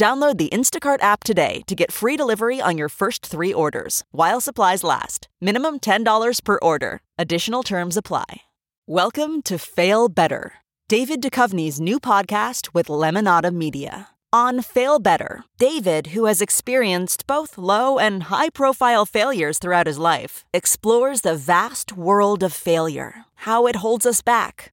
Download 0.00 0.38
the 0.38 0.48
Instacart 0.48 1.02
app 1.02 1.24
today 1.24 1.62
to 1.66 1.74
get 1.74 1.92
free 1.92 2.16
delivery 2.16 2.58
on 2.58 2.78
your 2.78 2.88
first 2.88 3.26
three 3.26 3.52
orders 3.52 4.02
while 4.12 4.40
supplies 4.40 4.82
last. 4.82 5.28
Minimum 5.42 5.80
$10 5.80 6.42
per 6.42 6.58
order. 6.62 7.02
Additional 7.18 7.62
terms 7.62 7.98
apply. 7.98 8.40
Welcome 8.86 9.42
to 9.42 9.58
Fail 9.58 10.08
Better, 10.08 10.54
David 10.88 11.20
Duchovny's 11.20 11.82
new 11.82 12.00
podcast 12.00 12.70
with 12.72 12.86
Lemonada 12.86 13.52
Media. 13.52 14.08
On 14.32 14.62
Fail 14.62 15.00
Better, 15.00 15.44
David, 15.58 16.14
who 16.14 16.24
has 16.24 16.40
experienced 16.40 17.26
both 17.26 17.58
low 17.58 17.98
and 17.98 18.22
high 18.22 18.48
profile 18.48 19.04
failures 19.04 19.58
throughout 19.58 19.86
his 19.86 19.98
life, 19.98 20.46
explores 20.54 21.20
the 21.20 21.36
vast 21.36 21.92
world 21.92 22.42
of 22.42 22.54
failure, 22.54 23.26
how 23.44 23.66
it 23.66 23.76
holds 23.76 24.06
us 24.06 24.22
back 24.22 24.72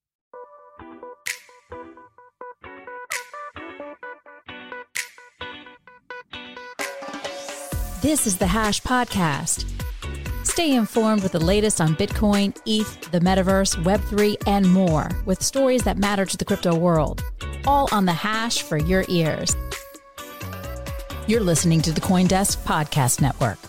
This 8.01 8.25
is 8.25 8.37
the 8.37 8.47
Hash 8.47 8.81
Podcast. 8.81 9.65
Stay 10.43 10.75
informed 10.75 11.21
with 11.23 11.33
the 11.33 11.39
latest 11.39 11.79
on 11.79 11.95
Bitcoin, 11.95 12.57
ETH, 12.65 13.11
the 13.11 13.19
metaverse, 13.19 13.75
Web3, 13.83 14.35
and 14.47 14.71
more 14.71 15.09
with 15.25 15.41
stories 15.41 15.83
that 15.83 15.97
matter 15.97 16.25
to 16.25 16.37
the 16.37 16.45
crypto 16.45 16.75
world. 16.75 17.23
All 17.67 17.87
on 17.91 18.05
the 18.05 18.13
Hash 18.13 18.61
for 18.63 18.77
your 18.77 19.05
ears. 19.07 19.55
You're 21.27 21.41
listening 21.41 21.81
to 21.83 21.91
the 21.91 22.01
Coindesk 22.01 22.57
Podcast 22.65 23.21
Network. 23.21 23.59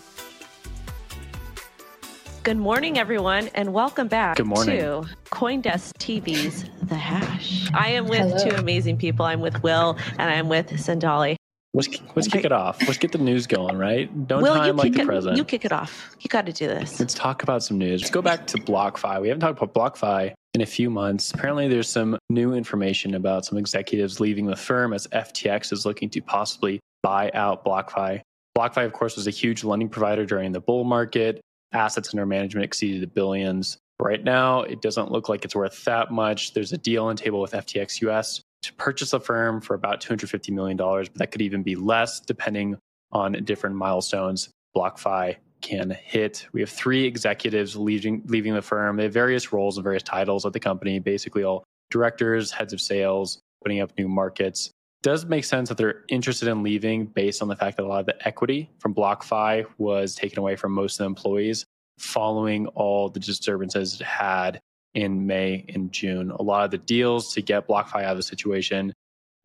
Good 2.42 2.56
morning, 2.56 2.98
everyone, 2.98 3.48
and 3.54 3.72
welcome 3.72 4.08
back 4.08 4.36
Good 4.36 4.46
morning. 4.46 4.78
to 4.78 5.08
Coindesk 5.26 5.92
TV's 5.98 6.64
The 6.82 6.96
Hash. 6.96 7.68
I 7.74 7.90
am 7.90 8.08
with 8.08 8.18
Hello. 8.20 8.50
two 8.50 8.56
amazing 8.56 8.96
people. 8.96 9.26
I'm 9.26 9.40
with 9.40 9.62
Will 9.62 9.96
and 10.12 10.22
I'm 10.22 10.48
with 10.48 10.68
Sandali. 10.70 11.36
Let's 11.74 11.88
let's 12.14 12.28
kick 12.28 12.44
it 12.44 12.52
off. 12.52 12.78
Let's 12.82 12.98
get 12.98 13.12
the 13.12 13.18
news 13.18 13.46
going, 13.46 13.78
right? 13.78 14.26
Don't 14.26 14.42
Will, 14.42 14.54
time 14.54 14.76
like 14.76 14.92
the 14.92 15.00
it, 15.00 15.06
present. 15.06 15.38
you 15.38 15.44
kick 15.44 15.64
it 15.64 15.72
off. 15.72 16.14
You 16.20 16.28
got 16.28 16.44
to 16.44 16.52
do 16.52 16.66
this. 16.66 17.00
Let's 17.00 17.14
talk 17.14 17.42
about 17.42 17.62
some 17.62 17.78
news. 17.78 18.02
Let's 18.02 18.10
go 18.10 18.20
back 18.20 18.46
to 18.48 18.58
BlockFi. 18.58 19.22
We 19.22 19.28
haven't 19.28 19.40
talked 19.40 19.62
about 19.62 19.72
BlockFi 19.72 20.34
in 20.52 20.60
a 20.60 20.66
few 20.66 20.90
months. 20.90 21.32
Apparently, 21.32 21.68
there's 21.68 21.88
some 21.88 22.18
new 22.28 22.52
information 22.52 23.14
about 23.14 23.46
some 23.46 23.56
executives 23.56 24.20
leaving 24.20 24.44
the 24.44 24.56
firm 24.56 24.92
as 24.92 25.06
FTX 25.08 25.72
is 25.72 25.86
looking 25.86 26.10
to 26.10 26.20
possibly 26.20 26.78
buy 27.02 27.30
out 27.32 27.64
BlockFi. 27.64 28.20
BlockFi, 28.56 28.84
of 28.84 28.92
course, 28.92 29.16
was 29.16 29.26
a 29.26 29.30
huge 29.30 29.64
lending 29.64 29.88
provider 29.88 30.26
during 30.26 30.52
the 30.52 30.60
bull 30.60 30.84
market. 30.84 31.40
Assets 31.72 32.12
under 32.12 32.26
management 32.26 32.64
exceeded 32.64 33.00
the 33.00 33.06
billions. 33.06 33.78
Right 33.98 34.22
now, 34.22 34.60
it 34.60 34.82
doesn't 34.82 35.10
look 35.10 35.30
like 35.30 35.46
it's 35.46 35.54
worth 35.54 35.82
that 35.84 36.10
much. 36.10 36.52
There's 36.52 36.74
a 36.74 36.78
deal 36.78 37.06
on 37.06 37.16
the 37.16 37.22
table 37.22 37.40
with 37.40 37.52
FTX 37.52 38.02
US 38.02 38.42
to 38.62 38.72
purchase 38.74 39.12
a 39.12 39.20
firm 39.20 39.60
for 39.60 39.74
about 39.74 40.00
$250 40.00 40.50
million, 40.52 40.76
but 40.76 41.14
that 41.14 41.30
could 41.30 41.42
even 41.42 41.62
be 41.62 41.74
less 41.74 42.20
depending 42.20 42.76
on 43.12 43.32
different 43.44 43.76
milestones 43.76 44.48
BlockFi 44.76 45.36
can 45.60 45.90
hit. 45.90 46.46
We 46.52 46.60
have 46.60 46.70
three 46.70 47.04
executives 47.04 47.76
leaving, 47.76 48.22
leaving 48.26 48.54
the 48.54 48.62
firm. 48.62 48.96
They 48.96 49.04
have 49.04 49.12
various 49.12 49.52
roles 49.52 49.76
and 49.76 49.84
various 49.84 50.02
titles 50.02 50.44
at 50.44 50.52
the 50.52 50.60
company, 50.60 50.98
basically 50.98 51.44
all 51.44 51.64
directors, 51.90 52.50
heads 52.50 52.72
of 52.72 52.80
sales, 52.80 53.38
opening 53.62 53.80
up 53.80 53.92
new 53.96 54.08
markets. 54.08 54.70
Does 55.02 55.26
make 55.26 55.44
sense 55.44 55.68
that 55.68 55.78
they're 55.78 56.04
interested 56.08 56.48
in 56.48 56.62
leaving 56.62 57.06
based 57.06 57.42
on 57.42 57.48
the 57.48 57.56
fact 57.56 57.76
that 57.76 57.84
a 57.84 57.88
lot 57.88 58.00
of 58.00 58.06
the 58.06 58.26
equity 58.26 58.70
from 58.78 58.94
BlockFi 58.94 59.66
was 59.78 60.14
taken 60.14 60.38
away 60.38 60.56
from 60.56 60.72
most 60.72 60.94
of 60.94 60.98
the 60.98 61.04
employees 61.06 61.64
following 61.98 62.66
all 62.68 63.08
the 63.08 63.20
disturbances 63.20 64.00
it 64.00 64.04
had 64.04 64.60
in 64.94 65.26
May 65.26 65.64
and 65.68 65.92
June. 65.92 66.30
A 66.30 66.42
lot 66.42 66.64
of 66.64 66.70
the 66.70 66.78
deals 66.78 67.32
to 67.34 67.42
get 67.42 67.68
BlockFi 67.68 68.04
out 68.04 68.12
of 68.12 68.16
the 68.16 68.22
situation 68.22 68.92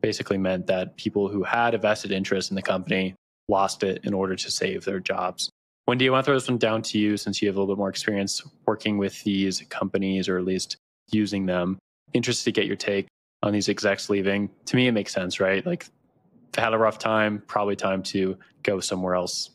basically 0.00 0.38
meant 0.38 0.66
that 0.66 0.96
people 0.96 1.28
who 1.28 1.42
had 1.42 1.74
a 1.74 1.78
vested 1.78 2.12
interest 2.12 2.50
in 2.50 2.54
the 2.54 2.62
company 2.62 3.14
lost 3.48 3.82
it 3.82 4.00
in 4.04 4.14
order 4.14 4.36
to 4.36 4.50
save 4.50 4.84
their 4.84 5.00
jobs. 5.00 5.50
Wendy, 5.86 6.06
I 6.06 6.12
want 6.12 6.24
to 6.24 6.28
throw 6.28 6.36
this 6.36 6.48
one 6.48 6.58
down 6.58 6.82
to 6.82 6.98
you 6.98 7.16
since 7.16 7.40
you 7.40 7.48
have 7.48 7.56
a 7.56 7.60
little 7.60 7.74
bit 7.74 7.78
more 7.78 7.88
experience 7.88 8.42
working 8.66 8.98
with 8.98 9.22
these 9.24 9.62
companies 9.70 10.28
or 10.28 10.38
at 10.38 10.44
least 10.44 10.76
using 11.10 11.46
them. 11.46 11.78
Interested 12.12 12.44
to 12.44 12.52
get 12.52 12.66
your 12.66 12.76
take 12.76 13.06
on 13.42 13.52
these 13.52 13.68
execs 13.68 14.10
leaving. 14.10 14.50
To 14.66 14.76
me, 14.76 14.86
it 14.86 14.92
makes 14.92 15.12
sense, 15.12 15.40
right? 15.40 15.64
Like, 15.64 15.86
they 16.52 16.62
had 16.62 16.74
a 16.74 16.78
rough 16.78 16.98
time, 16.98 17.42
probably 17.46 17.76
time 17.76 18.02
to 18.04 18.36
go 18.62 18.80
somewhere 18.80 19.14
else. 19.14 19.50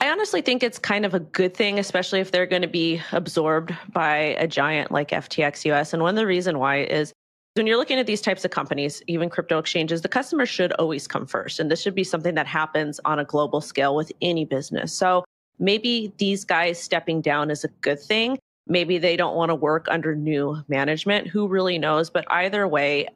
I 0.00 0.10
honestly 0.10 0.42
think 0.42 0.62
it's 0.62 0.78
kind 0.78 1.06
of 1.06 1.14
a 1.14 1.20
good 1.20 1.54
thing, 1.54 1.78
especially 1.78 2.20
if 2.20 2.30
they're 2.30 2.46
going 2.46 2.62
to 2.62 2.68
be 2.68 3.00
absorbed 3.12 3.74
by 3.92 4.16
a 4.38 4.46
giant 4.46 4.90
like 4.90 5.10
FTX 5.10 5.64
US. 5.66 5.92
And 5.92 6.02
one 6.02 6.10
of 6.10 6.16
the 6.16 6.26
reason 6.26 6.58
why 6.58 6.82
is 6.82 7.12
when 7.54 7.66
you're 7.66 7.76
looking 7.76 7.98
at 7.98 8.06
these 8.06 8.20
types 8.20 8.44
of 8.44 8.50
companies, 8.50 9.02
even 9.06 9.30
crypto 9.30 9.58
exchanges, 9.58 10.02
the 10.02 10.08
customer 10.08 10.44
should 10.44 10.72
always 10.72 11.06
come 11.06 11.24
first. 11.24 11.60
And 11.60 11.70
this 11.70 11.80
should 11.80 11.94
be 11.94 12.04
something 12.04 12.34
that 12.34 12.46
happens 12.46 13.00
on 13.04 13.20
a 13.20 13.24
global 13.24 13.60
scale 13.60 13.94
with 13.94 14.10
any 14.20 14.44
business. 14.44 14.92
So 14.92 15.24
maybe 15.58 16.12
these 16.18 16.44
guys 16.44 16.82
stepping 16.82 17.20
down 17.20 17.50
is 17.50 17.62
a 17.62 17.68
good 17.80 18.00
thing. 18.00 18.38
Maybe 18.66 18.98
they 18.98 19.16
don't 19.16 19.36
want 19.36 19.50
to 19.50 19.54
work 19.54 19.86
under 19.88 20.16
new 20.16 20.62
management. 20.68 21.28
Who 21.28 21.46
really 21.46 21.78
knows? 21.78 22.10
But 22.10 22.24
either 22.30 22.66
way, 22.66 23.08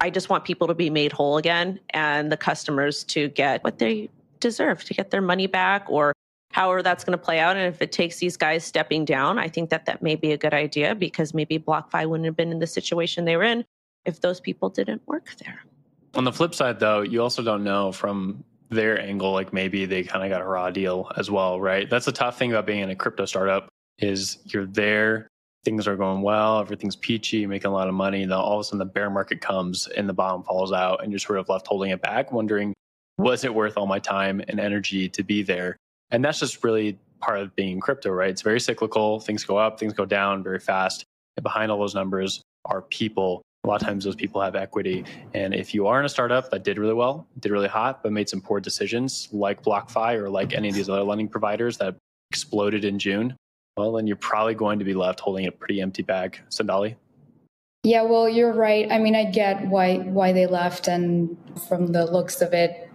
I 0.00 0.10
just 0.10 0.30
want 0.30 0.44
people 0.44 0.68
to 0.68 0.74
be 0.74 0.88
made 0.88 1.12
whole 1.12 1.36
again 1.36 1.78
and 1.90 2.32
the 2.32 2.36
customers 2.36 3.04
to 3.04 3.28
get 3.28 3.62
what 3.64 3.78
they 3.78 4.08
deserve 4.40 4.84
to 4.84 4.94
get 4.94 5.10
their 5.10 5.22
money 5.22 5.46
back 5.46 5.86
or 5.88 6.12
however 6.52 6.82
that's 6.82 7.04
going 7.04 7.16
to 7.16 7.22
play 7.22 7.38
out. 7.38 7.56
And 7.56 7.66
if 7.66 7.82
it 7.82 7.92
takes 7.92 8.18
these 8.18 8.36
guys 8.36 8.64
stepping 8.64 9.04
down, 9.04 9.38
I 9.38 9.48
think 9.48 9.70
that 9.70 9.86
that 9.86 10.02
may 10.02 10.16
be 10.16 10.32
a 10.32 10.36
good 10.36 10.54
idea 10.54 10.94
because 10.94 11.34
maybe 11.34 11.58
BlockFi 11.58 12.08
wouldn't 12.08 12.26
have 12.26 12.36
been 12.36 12.50
in 12.50 12.58
the 12.58 12.66
situation 12.66 13.24
they 13.24 13.36
were 13.36 13.44
in 13.44 13.64
if 14.04 14.20
those 14.20 14.40
people 14.40 14.68
didn't 14.68 15.02
work 15.06 15.34
there. 15.44 15.62
On 16.14 16.24
the 16.24 16.32
flip 16.32 16.54
side, 16.54 16.80
though, 16.80 17.02
you 17.02 17.22
also 17.22 17.42
don't 17.42 17.62
know 17.62 17.92
from 17.92 18.42
their 18.70 19.00
angle, 19.00 19.32
like 19.32 19.52
maybe 19.52 19.84
they 19.86 20.02
kind 20.02 20.24
of 20.24 20.30
got 20.30 20.40
a 20.40 20.44
raw 20.44 20.70
deal 20.70 21.10
as 21.16 21.30
well, 21.30 21.60
right? 21.60 21.88
That's 21.88 22.06
the 22.06 22.12
tough 22.12 22.38
thing 22.38 22.50
about 22.50 22.66
being 22.66 22.80
in 22.80 22.90
a 22.90 22.96
crypto 22.96 23.24
startup 23.24 23.68
is 23.98 24.38
you're 24.44 24.66
there, 24.66 25.28
things 25.64 25.86
are 25.86 25.96
going 25.96 26.22
well, 26.22 26.60
everything's 26.60 26.96
peachy, 26.96 27.46
making 27.46 27.70
a 27.70 27.74
lot 27.74 27.88
of 27.88 27.94
money, 27.94 28.22
and 28.22 28.32
then 28.32 28.38
all 28.38 28.54
of 28.54 28.60
a 28.60 28.64
sudden 28.64 28.78
the 28.78 28.84
bear 28.84 29.10
market 29.10 29.40
comes 29.40 29.86
and 29.88 30.08
the 30.08 30.12
bottom 30.12 30.42
falls 30.42 30.72
out, 30.72 31.02
and 31.02 31.12
you're 31.12 31.18
sort 31.18 31.38
of 31.38 31.48
left 31.48 31.66
holding 31.66 31.90
it 31.90 32.00
back, 32.00 32.32
wondering, 32.32 32.74
was 33.18 33.44
it 33.44 33.54
worth 33.54 33.76
all 33.76 33.86
my 33.86 33.98
time 33.98 34.40
and 34.48 34.58
energy 34.58 35.08
to 35.10 35.22
be 35.22 35.42
there? 35.42 35.76
And 36.10 36.24
that's 36.24 36.38
just 36.38 36.64
really 36.64 36.98
part 37.20 37.40
of 37.40 37.54
being 37.56 37.72
in 37.72 37.80
crypto, 37.80 38.10
right? 38.10 38.30
It's 38.30 38.42
very 38.42 38.60
cyclical. 38.60 39.20
Things 39.20 39.44
go 39.44 39.56
up, 39.56 39.78
things 39.78 39.92
go 39.92 40.06
down 40.06 40.42
very 40.42 40.60
fast. 40.60 41.04
And 41.36 41.42
behind 41.42 41.70
all 41.70 41.78
those 41.78 41.94
numbers 41.94 42.42
are 42.64 42.82
people. 42.82 43.42
A 43.64 43.68
lot 43.68 43.82
of 43.82 43.86
times 43.86 44.04
those 44.04 44.14
people 44.14 44.40
have 44.40 44.54
equity. 44.54 45.04
And 45.34 45.52
if 45.52 45.74
you 45.74 45.88
are 45.88 45.98
in 45.98 46.06
a 46.06 46.08
startup 46.08 46.50
that 46.50 46.62
did 46.62 46.78
really 46.78 46.94
well, 46.94 47.26
did 47.40 47.50
really 47.50 47.68
hot, 47.68 48.02
but 48.02 48.12
made 48.12 48.28
some 48.28 48.40
poor 48.40 48.60
decisions 48.60 49.28
like 49.32 49.62
BlockFi 49.62 50.14
or 50.14 50.30
like 50.30 50.54
any 50.54 50.68
of 50.68 50.74
these 50.74 50.88
other 50.88 51.02
lending 51.02 51.28
providers 51.28 51.76
that 51.78 51.96
exploded 52.30 52.84
in 52.84 52.98
June, 52.98 53.36
well, 53.76 53.92
then 53.92 54.06
you're 54.06 54.16
probably 54.16 54.54
going 54.54 54.78
to 54.78 54.84
be 54.84 54.94
left 54.94 55.20
holding 55.20 55.46
a 55.46 55.52
pretty 55.52 55.80
empty 55.80 56.02
bag. 56.02 56.40
Sandali? 56.50 56.96
Yeah, 57.84 58.02
well, 58.02 58.28
you're 58.28 58.52
right. 58.52 58.90
I 58.90 58.98
mean, 58.98 59.14
I 59.14 59.24
get 59.24 59.66
why 59.66 59.98
why 59.98 60.32
they 60.32 60.46
left, 60.46 60.88
and 60.88 61.36
from 61.68 61.86
the 61.88 62.04
looks 62.04 62.42
of 62.42 62.52
it, 62.52 62.87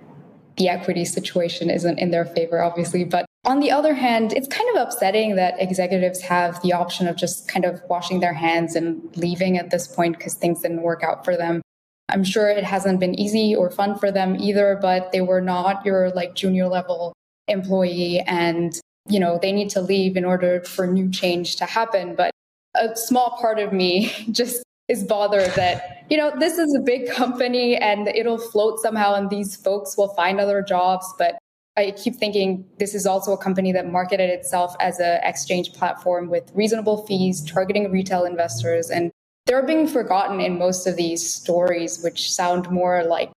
the 0.58 0.70
equity 0.70 1.06
situation 1.06 1.70
isn't 1.70 2.00
in 2.00 2.12
their 2.12 2.26
favor, 2.26 2.62
obviously. 2.62 3.04
But 3.04 3.26
on 3.46 3.60
the 3.60 3.72
other 3.72 3.94
hand, 3.94 4.34
it's 4.34 4.48
kind 4.48 4.70
of 4.76 4.88
upsetting 4.88 5.36
that 5.36 5.62
executives 5.62 6.22
have 6.22 6.62
the 6.62 6.74
option 6.74 7.08
of 7.08 7.16
just 7.16 7.48
kind 7.48 7.66
of 7.66 7.82
washing 7.90 8.20
their 8.20 8.34
hands 8.34 8.76
and 8.76 9.02
leaving 9.18 9.58
at 9.58 9.70
this 9.70 9.88
point 9.88 10.18
because 10.18 10.36
things 10.36 10.62
didn't 10.62 10.82
work 10.82 11.04
out 11.04 11.26
for 11.26 11.36
them. 11.36 11.62
I'm 12.10 12.24
sure 12.24 12.50
it 12.50 12.64
hasn't 12.64 13.00
been 13.00 13.16
easy 13.16 13.56
or 13.56 13.70
fun 13.70 13.98
for 13.98 14.12
them 14.12 14.36
either, 14.40 14.78
but 14.82 15.12
they 15.12 15.22
were 15.22 15.42
not 15.42 15.86
your 15.86 16.12
like 16.12 16.36
junior 16.36 16.68
level 16.68 17.14
employee 17.48 18.20
and 18.22 18.80
you 19.08 19.20
know, 19.20 19.38
they 19.42 19.52
need 19.52 19.70
to 19.72 19.82
leave 19.82 20.16
in 20.16 20.26
order 20.26 20.62
for 20.62 20.88
new 20.88 21.10
change 21.12 21.58
to 21.58 21.66
happen. 21.66 22.16
But 22.16 22.32
a 22.76 22.96
small 22.96 23.38
part 23.40 23.60
of 23.60 23.74
me 23.74 24.12
just 24.32 24.64
is 25.02 25.56
that, 25.56 26.06
you 26.10 26.18
know, 26.18 26.32
this 26.38 26.58
is 26.58 26.76
a 26.76 26.82
big 26.82 27.10
company 27.10 27.76
and 27.76 28.08
it'll 28.08 28.38
float 28.38 28.80
somehow 28.80 29.16
and 29.16 29.30
these 29.30 29.56
folks 29.56 29.98
will 29.98 30.10
find 30.10 30.40
other 30.40 30.62
jobs. 30.62 31.12
But 31.18 31.38
I 31.76 31.92
keep 31.92 32.16
thinking 32.16 32.66
this 32.78 32.94
is 32.94 33.06
also 33.06 33.34
a 33.34 33.38
company 33.38 33.72
that 33.72 33.92
marketed 33.92 34.30
itself 34.30 34.76
as 34.80 35.00
an 35.00 35.20
exchange 35.24 35.74
platform 35.74 36.30
with 36.30 36.52
reasonable 36.54 37.06
fees, 37.06 37.44
targeting 37.44 37.92
retail 37.92 38.26
investors. 38.26 38.90
And 38.90 39.12
they're 39.46 39.66
being 39.66 39.88
forgotten 39.88 40.40
in 40.40 40.60
most 40.60 40.86
of 40.86 40.96
these 40.96 41.34
stories, 41.34 42.02
which 42.04 42.32
sound 42.32 42.70
more 42.70 43.04
like 43.04 43.32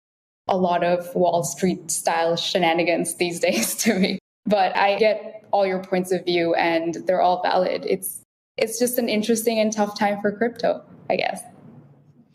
a 0.49 0.57
lot 0.57 0.85
of 0.85 1.13
Wall 1.15 1.43
Street 1.43 1.91
style 1.91 2.37
shenanigans 2.37 3.17
these 3.17 3.41
days 3.49 3.75
to 3.77 3.95
me. 3.95 4.19
But 4.45 4.77
I 4.77 4.97
get 4.99 5.45
all 5.51 5.67
your 5.67 5.83
points 5.83 6.13
of 6.13 6.25
view 6.25 6.55
and 6.55 6.95
they're 7.07 7.23
all 7.23 7.43
valid. 7.43 7.85
It's 7.89 8.23
it's 8.57 8.79
just 8.79 8.99
an 8.99 9.09
interesting 9.09 9.59
and 9.59 9.73
tough 9.73 9.99
time 9.99 10.21
for 10.21 10.33
crypto, 10.33 10.83
I 11.11 11.17
guess. 11.17 11.43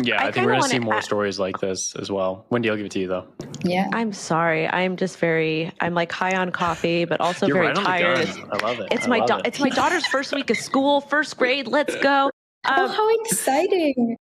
Yeah, 0.04 0.24
I, 0.24 0.28
I 0.28 0.32
think 0.32 0.46
we're 0.46 0.54
going 0.54 0.64
to 0.64 0.70
see 0.70 0.80
more 0.80 0.96
add- 0.96 1.04
stories 1.04 1.40
like 1.40 1.60
this 1.60 1.96
as 1.96 2.12
well. 2.12 2.46
Wendy, 2.50 2.70
I'll 2.70 2.76
give 2.76 2.86
it 2.88 2.92
to 2.94 3.00
you 3.00 3.08
though. 3.08 3.28
Yeah. 3.64 3.88
I'm 3.94 4.14
sorry. 4.14 4.68
I'm 4.68 4.96
just 4.96 5.18
very, 5.20 5.72
I'm 5.80 5.94
like 5.94 6.12
high 6.12 6.36
on 6.36 6.52
coffee, 6.52 7.06
but 7.06 7.22
also 7.22 7.46
You're 7.46 7.58
very 7.58 7.68
right 7.68 7.76
tired. 7.76 8.28
I 8.52 8.58
love 8.66 8.80
it. 8.80 8.88
It's 8.92 9.06
I 9.06 9.10
my 9.10 9.26
do- 9.26 9.36
it. 9.38 9.42
it's 9.46 9.60
my 9.60 9.70
daughter's 9.70 10.06
first 10.08 10.34
week 10.34 10.50
of 10.50 10.58
school, 10.58 11.02
first 11.02 11.38
grade. 11.38 11.68
Let's 11.68 11.96
go. 11.98 12.32
Um, 12.64 12.74
oh, 12.78 12.88
how 12.88 13.22
exciting! 13.26 14.18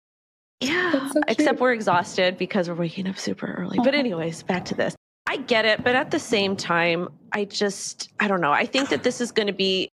Yeah. 0.60 1.10
So 1.10 1.20
Except 1.26 1.60
we're 1.60 1.72
exhausted 1.72 2.38
because 2.38 2.68
we're 2.68 2.76
waking 2.76 3.08
up 3.08 3.18
super 3.18 3.52
early. 3.52 3.78
But 3.82 3.94
anyways, 3.94 4.42
back 4.44 4.64
to 4.66 4.74
this. 4.74 4.94
I 5.26 5.36
get 5.38 5.64
it, 5.64 5.84
but 5.84 5.94
at 5.94 6.10
the 6.10 6.18
same 6.18 6.56
time, 6.56 7.08
I 7.32 7.44
just 7.44 8.10
I 8.20 8.28
don't 8.28 8.40
know. 8.40 8.52
I 8.52 8.64
think 8.64 8.88
that 8.90 9.02
this 9.02 9.20
is 9.20 9.30
going 9.32 9.48
to 9.48 9.52
be 9.52 9.90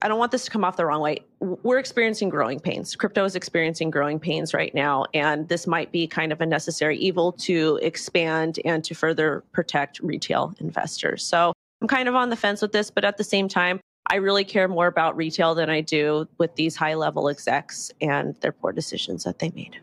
I 0.00 0.06
don't 0.06 0.18
want 0.18 0.30
this 0.30 0.44
to 0.44 0.50
come 0.50 0.64
off 0.64 0.76
the 0.76 0.86
wrong 0.86 1.00
way. 1.00 1.18
We're 1.40 1.78
experiencing 1.78 2.28
growing 2.28 2.60
pains. 2.60 2.94
Crypto 2.94 3.24
is 3.24 3.34
experiencing 3.34 3.90
growing 3.90 4.20
pains 4.20 4.54
right 4.54 4.72
now. 4.72 5.06
And 5.12 5.48
this 5.48 5.66
might 5.66 5.90
be 5.90 6.06
kind 6.06 6.30
of 6.30 6.40
a 6.40 6.46
necessary 6.46 6.96
evil 6.98 7.32
to 7.32 7.80
expand 7.82 8.60
and 8.64 8.84
to 8.84 8.94
further 8.94 9.42
protect 9.52 9.98
retail 10.00 10.54
investors. 10.60 11.24
So 11.24 11.52
I'm 11.80 11.88
kind 11.88 12.08
of 12.08 12.14
on 12.14 12.30
the 12.30 12.36
fence 12.36 12.62
with 12.62 12.72
this, 12.72 12.90
but 12.90 13.04
at 13.04 13.16
the 13.16 13.24
same 13.24 13.48
time, 13.48 13.80
I 14.10 14.16
really 14.16 14.44
care 14.44 14.68
more 14.68 14.86
about 14.86 15.16
retail 15.16 15.54
than 15.54 15.68
I 15.68 15.80
do 15.80 16.28
with 16.38 16.54
these 16.54 16.76
high 16.76 16.94
level 16.94 17.28
execs 17.28 17.90
and 18.00 18.36
their 18.36 18.52
poor 18.52 18.72
decisions 18.72 19.24
that 19.24 19.40
they 19.40 19.50
made. 19.50 19.80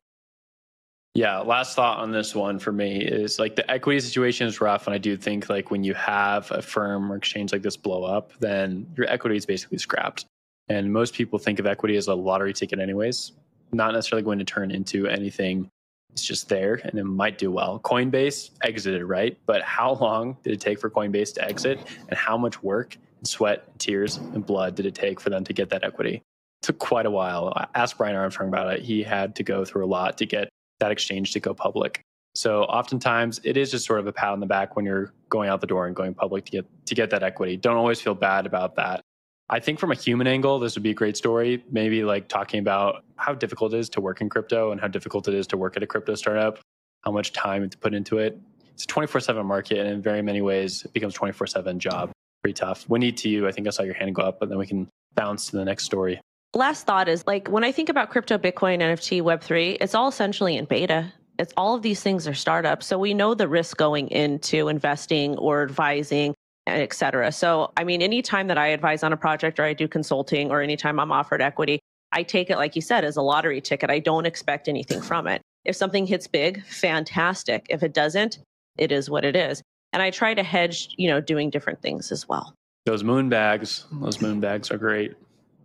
Yeah, 1.16 1.40
last 1.40 1.78
thought 1.78 2.00
on 2.00 2.12
this 2.12 2.36
one 2.36 2.60
for 2.60 2.74
me 2.74 3.02
is 3.02 3.40
like 3.40 3.56
the 3.56 3.70
equity 3.72 4.02
situation 4.02 4.48
is 4.48 4.60
rough. 4.60 4.86
And 4.86 4.94
I 4.94 4.98
do 4.98 5.16
think 5.16 5.50
like 5.50 5.72
when 5.72 5.82
you 5.82 5.94
have 5.94 6.52
a 6.52 6.62
firm 6.62 7.10
or 7.10 7.16
exchange 7.16 7.54
like 7.54 7.62
this 7.62 7.78
blow 7.78 8.04
up, 8.04 8.34
then 8.42 8.86
your 8.98 9.10
equity 9.10 9.38
is 9.38 9.46
basically 9.46 9.78
scrapped. 9.78 10.26
And 10.68 10.92
most 10.92 11.14
people 11.14 11.40
think 11.40 11.60
of 11.60 11.66
equity 11.66 11.96
as 11.96 12.10
a 12.10 12.14
lottery 12.14 12.52
ticket, 12.52 12.80
anyways, 12.80 13.32
not 13.72 13.94
necessarily 13.94 14.24
going 14.24 14.40
to 14.40 14.46
turn 14.46 14.72
into 14.72 15.08
anything. 15.08 15.70
It's 16.12 16.26
just 16.26 16.50
there 16.50 16.82
and 16.84 17.00
it 17.00 17.06
might 17.06 17.38
do 17.38 17.50
well. 17.50 17.80
Coinbase 17.80 18.50
exited, 18.64 19.02
right? 19.04 19.38
But 19.46 19.62
how 19.62 19.94
long 19.94 20.36
did 20.44 20.52
it 20.52 20.60
take 20.60 20.82
for 20.82 20.90
Coinbase 20.90 21.34
to 21.36 21.46
exit? 21.46 21.80
And 22.10 22.18
how 22.18 22.36
much 22.38 22.62
work 22.62 22.98
and 23.20 23.28
sweat, 23.28 23.64
and 23.72 23.80
tears, 23.80 24.18
and 24.18 24.46
blood 24.46 24.76
did 24.76 24.86
it 24.86 24.96
take 24.96 25.22
for 25.22 25.30
them 25.30 25.46
to 25.46 25.54
get 25.54 25.70
that 25.70 25.86
equity? 25.86 26.16
It 26.16 26.22
took 26.62 26.78
quite 26.78 27.06
a 27.06 27.12
while. 27.12 27.54
Ask 27.74 27.98
Brian 27.98 28.18
Armstrong 28.18 28.50
about 28.50 28.74
it. 28.74 28.82
He 28.82 29.02
had 29.02 29.34
to 29.38 29.44
go 29.44 29.64
through 29.64 29.86
a 29.86 29.88
lot 29.88 30.18
to 30.18 30.26
get 30.26 30.50
that 30.80 30.92
exchange 30.92 31.31
to 31.33 31.39
go 31.39 31.54
public. 31.54 32.01
So 32.36 32.63
oftentimes 32.63 33.39
it 33.44 33.56
is 33.56 33.72
just 33.72 33.86
sort 33.86 34.00
of 34.00 34.07
a 34.07 34.12
pat 34.12 34.30
on 34.30 34.42
the 34.42 34.45
back 34.45 34.75
when 34.75 34.86
you're 34.86 35.13
going 35.30 35.50
out 35.50 35.62
the 35.62 35.68
door 35.68 35.88
and 35.88 35.95
going 35.95 36.13
public 36.13 36.44
to 36.45 36.51
get 36.51 36.66
to 36.88 36.95
get 36.95 37.10
that 37.12 37.24
equity. 37.24 37.56
Don't 37.56 37.77
always 37.77 38.01
feel 38.01 38.13
bad 38.13 38.45
about 38.45 38.75
that. 38.75 39.01
I 39.50 39.60
think 39.60 39.80
from 39.80 39.92
a 39.92 39.95
human 39.95 40.27
angle, 40.27 40.60
this 40.60 40.75
would 40.75 40.83
be 40.83 40.89
a 40.89 40.95
great 40.95 41.16
story. 41.16 41.63
Maybe 41.72 42.04
like 42.04 42.27
talking 42.27 42.60
about 42.60 43.06
how 43.16 43.33
difficult 43.33 43.74
it 43.74 43.77
is 43.77 43.89
to 43.89 44.01
work 44.01 44.19
in 44.19 44.27
crypto 44.27 44.72
and 44.72 44.81
how 44.81 44.88
difficult 44.88 45.27
it 45.27 45.33
is 45.33 45.48
to 45.48 45.57
work 45.57 45.77
at 45.77 45.83
a 45.83 45.88
crypto 45.88 46.16
startup, 46.16 46.60
how 47.04 47.12
much 47.12 47.31
time 47.31 47.69
to 47.69 47.78
put 47.78 47.94
into 47.94 48.18
it. 48.18 48.38
It's 48.74 48.83
a 48.83 48.88
24 48.88 49.21
7 49.21 49.45
market, 49.45 49.78
and 49.78 49.88
in 49.88 50.01
very 50.01 50.21
many 50.21 50.42
ways, 50.42 50.83
it 50.83 50.92
becomes 50.92 51.13
24 51.13 51.48
7 51.48 51.80
job. 51.80 52.12
Pretty 52.44 52.56
tough. 52.56 52.89
Wendy, 52.89 53.13
to 53.13 53.30
you, 53.30 53.48
I 53.48 53.51
think 53.51 53.68
I 53.68 53.69
saw 53.69 53.83
your 53.83 53.94
hand 53.94 54.13
go 54.13 54.24
up, 54.24 54.39
but 54.39 54.50
then 54.50 54.57
we 54.57 54.68
can 54.68 54.89
bounce 55.13 55.51
to 55.51 55.56
the 55.56 55.63
next 55.63 55.86
story 55.86 56.19
last 56.56 56.86
thought 56.86 57.07
is 57.07 57.24
like 57.28 57.48
when 57.50 57.63
I 57.63 57.72
think 57.72 57.90
about 57.90 58.10
crypto, 58.10 58.38
Bitcoin, 58.38 58.80
NFT, 58.80 59.22
Web3, 59.22 59.78
it's 59.81 59.94
all 59.94 60.07
essentially 60.07 60.56
in 60.56 60.66
beta. 60.66 61.12
It's 61.38 61.54
all 61.57 61.75
of 61.75 61.81
these 61.81 62.02
things 62.02 62.28
are 62.28 62.34
startups. 62.34 62.86
So 62.86 62.98
we 62.98 63.13
know 63.13 63.34
the 63.34 63.48
risk 63.48 63.78
going 63.78 64.10
into 64.10 64.69
investing 64.69 65.38
or 65.38 65.63
advising, 65.63 66.34
et 66.66 66.94
cetera. 66.94 67.31
So, 67.31 67.72
I 67.75 67.84
mean, 67.84 68.02
anytime 68.02 68.48
that 68.48 68.57
I 68.57 68.68
advise 68.68 69.04
on 69.04 69.12
a 69.12 69.18
project 69.18 69.60
or 69.60 69.63
I 69.63 69.74
do 69.74 69.88
consulting 69.88 70.50
or 70.50 70.62
anytime 70.62 71.00
I'm 71.00 71.12
offered 71.12 71.42
equity, 71.42 71.80
I 72.13 72.24
take 72.24 72.50
it, 72.50 72.56
like 72.56 72.75
you 72.75 72.81
said, 72.81 73.04
as 73.04 73.18
a 73.18 73.22
lottery 73.22 73.60
ticket. 73.60 73.90
I 73.90 74.00
don't 74.00 74.25
expect 74.25 74.69
anything 74.69 75.02
from 75.02 75.28
it. 75.28 75.42
If 75.66 75.75
something 75.75 76.06
hits 76.06 76.28
big, 76.28 76.66
fantastic. 76.66 77.66
If 77.69 77.84
it 77.84 77.94
doesn't, 77.94 78.40
it 78.78 78.92
is 78.92 79.10
what 79.10 79.25
it 79.25 79.36
is. 79.36 79.62
And 79.92 80.02
I 80.02 80.12
try 80.12 80.34
to 80.34 80.44
hedge, 80.44 80.90
you 80.98 81.10
know, 81.10 81.19
doing 81.19 81.50
different 81.50 81.81
things 81.81 82.12
as 82.12 82.30
well. 82.30 82.54
Those 82.86 83.04
moon 83.04 83.28
bags, 83.28 83.86
those 83.92 84.22
moon 84.22 84.40
bags 84.40 84.72
are 84.72 84.78
great. 84.78 85.16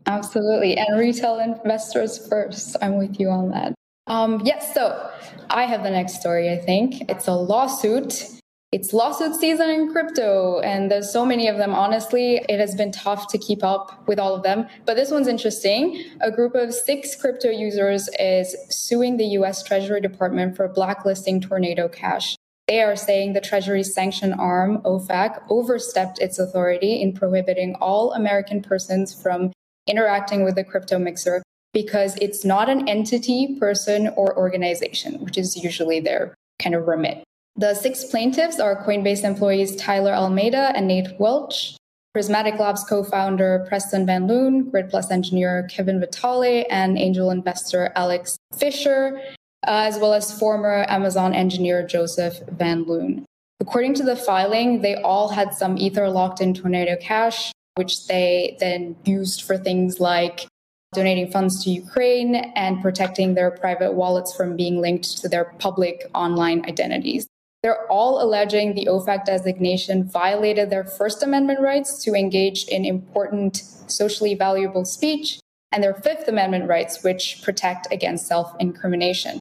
Absolutely. 0.06 0.76
And 0.76 0.98
retail 0.98 1.38
investors 1.38 2.26
first. 2.28 2.76
I'm 2.82 2.98
with 2.98 3.20
you 3.20 3.28
on 3.28 3.50
that. 3.50 3.74
Um, 4.06 4.42
yes, 4.44 4.74
so 4.74 5.10
I 5.50 5.64
have 5.64 5.82
the 5.82 5.90
next 5.90 6.20
story, 6.20 6.50
I 6.50 6.56
think. 6.56 7.08
It's 7.08 7.28
a 7.28 7.32
lawsuit. 7.32 8.28
It's 8.72 8.92
lawsuit 8.92 9.34
season 9.34 9.68
in 9.68 9.92
crypto, 9.92 10.60
and 10.60 10.90
there's 10.90 11.12
so 11.12 11.26
many 11.26 11.48
of 11.48 11.56
them. 11.58 11.74
Honestly, 11.74 12.40
it 12.48 12.60
has 12.60 12.74
been 12.74 12.92
tough 12.92 13.26
to 13.28 13.38
keep 13.38 13.64
up 13.64 14.06
with 14.06 14.20
all 14.20 14.34
of 14.34 14.44
them. 14.44 14.68
But 14.86 14.94
this 14.94 15.10
one's 15.10 15.26
interesting. 15.26 16.04
A 16.20 16.30
group 16.30 16.54
of 16.54 16.72
six 16.72 17.16
crypto 17.16 17.50
users 17.50 18.08
is 18.18 18.56
suing 18.68 19.16
the 19.16 19.26
US 19.38 19.64
Treasury 19.64 20.00
Department 20.00 20.56
for 20.56 20.68
blacklisting 20.68 21.40
Tornado 21.40 21.88
Cash. 21.88 22.36
They 22.68 22.82
are 22.82 22.94
saying 22.94 23.32
the 23.32 23.40
Treasury's 23.40 23.92
sanction 23.92 24.32
arm, 24.32 24.78
OFAC, 24.82 25.42
overstepped 25.50 26.20
its 26.20 26.38
authority 26.38 27.02
in 27.02 27.12
prohibiting 27.12 27.74
all 27.80 28.12
American 28.12 28.62
persons 28.62 29.20
from 29.20 29.50
interacting 29.90 30.44
with 30.44 30.54
the 30.54 30.64
crypto 30.64 30.98
mixer 30.98 31.42
because 31.72 32.16
it's 32.16 32.44
not 32.44 32.68
an 32.68 32.88
entity, 32.88 33.56
person, 33.58 34.08
or 34.16 34.36
organization, 34.36 35.20
which 35.20 35.36
is 35.36 35.56
usually 35.56 36.00
their 36.00 36.34
kind 36.60 36.74
of 36.74 36.86
remit. 36.86 37.22
The 37.56 37.74
six 37.74 38.04
plaintiffs 38.04 38.58
are 38.58 38.84
Coinbase 38.84 39.24
employees 39.24 39.76
Tyler 39.76 40.12
Almeida 40.12 40.72
and 40.74 40.88
Nate 40.88 41.18
Welch, 41.18 41.76
Prismatic 42.12 42.58
Labs 42.58 42.82
co 42.84 43.04
founder 43.04 43.64
Preston 43.68 44.06
Van 44.06 44.26
Loon, 44.26 44.70
Grid 44.70 44.90
Plus 44.90 45.10
engineer 45.10 45.68
Kevin 45.70 46.00
Vitale, 46.00 46.64
and 46.70 46.98
angel 46.98 47.30
investor 47.30 47.92
Alex 47.94 48.36
Fisher, 48.58 49.20
uh, 49.66 49.84
as 49.86 49.98
well 49.98 50.12
as 50.12 50.36
former 50.36 50.86
Amazon 50.88 51.34
engineer 51.34 51.86
Joseph 51.86 52.40
Van 52.48 52.84
Loon. 52.84 53.24
According 53.60 53.94
to 53.94 54.02
the 54.02 54.16
filing, 54.16 54.80
they 54.80 54.96
all 54.96 55.28
had 55.28 55.54
some 55.54 55.76
Ether 55.76 56.08
locked 56.08 56.40
in 56.40 56.54
Tornado 56.54 56.96
Cash, 56.96 57.52
which 57.74 58.06
they 58.06 58.56
then 58.60 58.96
used 59.04 59.42
for 59.42 59.56
things 59.56 60.00
like 60.00 60.46
donating 60.92 61.30
funds 61.30 61.62
to 61.64 61.70
Ukraine 61.70 62.34
and 62.34 62.82
protecting 62.82 63.34
their 63.34 63.50
private 63.50 63.94
wallets 63.94 64.34
from 64.34 64.56
being 64.56 64.80
linked 64.80 65.18
to 65.18 65.28
their 65.28 65.44
public 65.58 66.10
online 66.14 66.64
identities. 66.66 67.26
They're 67.62 67.86
all 67.92 68.22
alleging 68.22 68.74
the 68.74 68.86
OFAC 68.86 69.24
designation 69.24 70.08
violated 70.08 70.70
their 70.70 70.84
First 70.84 71.22
Amendment 71.22 71.60
rights 71.60 72.02
to 72.04 72.14
engage 72.14 72.64
in 72.64 72.84
important 72.84 73.58
socially 73.86 74.34
valuable 74.34 74.84
speech 74.84 75.38
and 75.70 75.82
their 75.82 75.94
Fifth 75.94 76.26
Amendment 76.26 76.68
rights, 76.68 77.04
which 77.04 77.42
protect 77.42 77.86
against 77.92 78.26
self 78.26 78.54
incrimination 78.58 79.38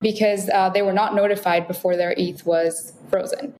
because 0.00 0.48
uh, 0.48 0.70
they 0.70 0.82
were 0.82 0.92
not 0.92 1.14
notified 1.14 1.66
before 1.66 1.96
their 1.96 2.14
ETH 2.16 2.46
was 2.46 2.94
frozen. 3.10 3.54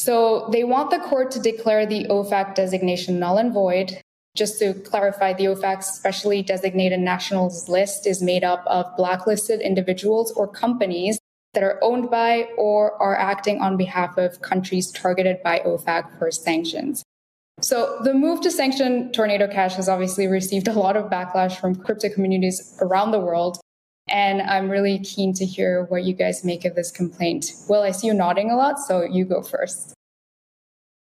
So 0.00 0.48
they 0.50 0.64
want 0.64 0.88
the 0.90 0.98
court 0.98 1.30
to 1.32 1.38
declare 1.38 1.84
the 1.84 2.06
OFAC 2.06 2.54
designation 2.54 3.18
null 3.18 3.36
and 3.36 3.52
void. 3.52 4.00
Just 4.34 4.58
to 4.60 4.72
clarify, 4.72 5.34
the 5.34 5.44
OFAC 5.44 5.82
specially 5.82 6.42
designated 6.42 7.00
nationals 7.00 7.68
list 7.68 8.06
is 8.06 8.22
made 8.22 8.42
up 8.42 8.64
of 8.66 8.86
blacklisted 8.96 9.60
individuals 9.60 10.32
or 10.32 10.48
companies 10.48 11.18
that 11.52 11.62
are 11.62 11.78
owned 11.82 12.10
by 12.10 12.48
or 12.56 12.94
are 13.02 13.14
acting 13.14 13.60
on 13.60 13.76
behalf 13.76 14.16
of 14.16 14.40
countries 14.40 14.90
targeted 14.90 15.42
by 15.42 15.58
OFAC 15.66 16.18
for 16.18 16.30
sanctions. 16.30 17.02
So 17.60 17.98
the 18.02 18.14
move 18.14 18.40
to 18.40 18.50
sanction 18.50 19.12
Tornado 19.12 19.48
Cash 19.48 19.74
has 19.74 19.86
obviously 19.86 20.26
received 20.28 20.66
a 20.66 20.72
lot 20.72 20.96
of 20.96 21.10
backlash 21.10 21.60
from 21.60 21.74
crypto 21.74 22.08
communities 22.08 22.78
around 22.80 23.10
the 23.10 23.20
world. 23.20 23.60
And 24.10 24.42
I'm 24.42 24.68
really 24.68 24.98
keen 24.98 25.32
to 25.34 25.46
hear 25.46 25.84
what 25.84 26.02
you 26.04 26.14
guys 26.14 26.44
make 26.44 26.64
of 26.64 26.74
this 26.74 26.90
complaint. 26.90 27.52
Will, 27.68 27.82
I 27.82 27.92
see 27.92 28.08
you 28.08 28.14
nodding 28.14 28.50
a 28.50 28.56
lot, 28.56 28.78
so 28.80 29.02
you 29.04 29.24
go 29.24 29.40
first. 29.42 29.94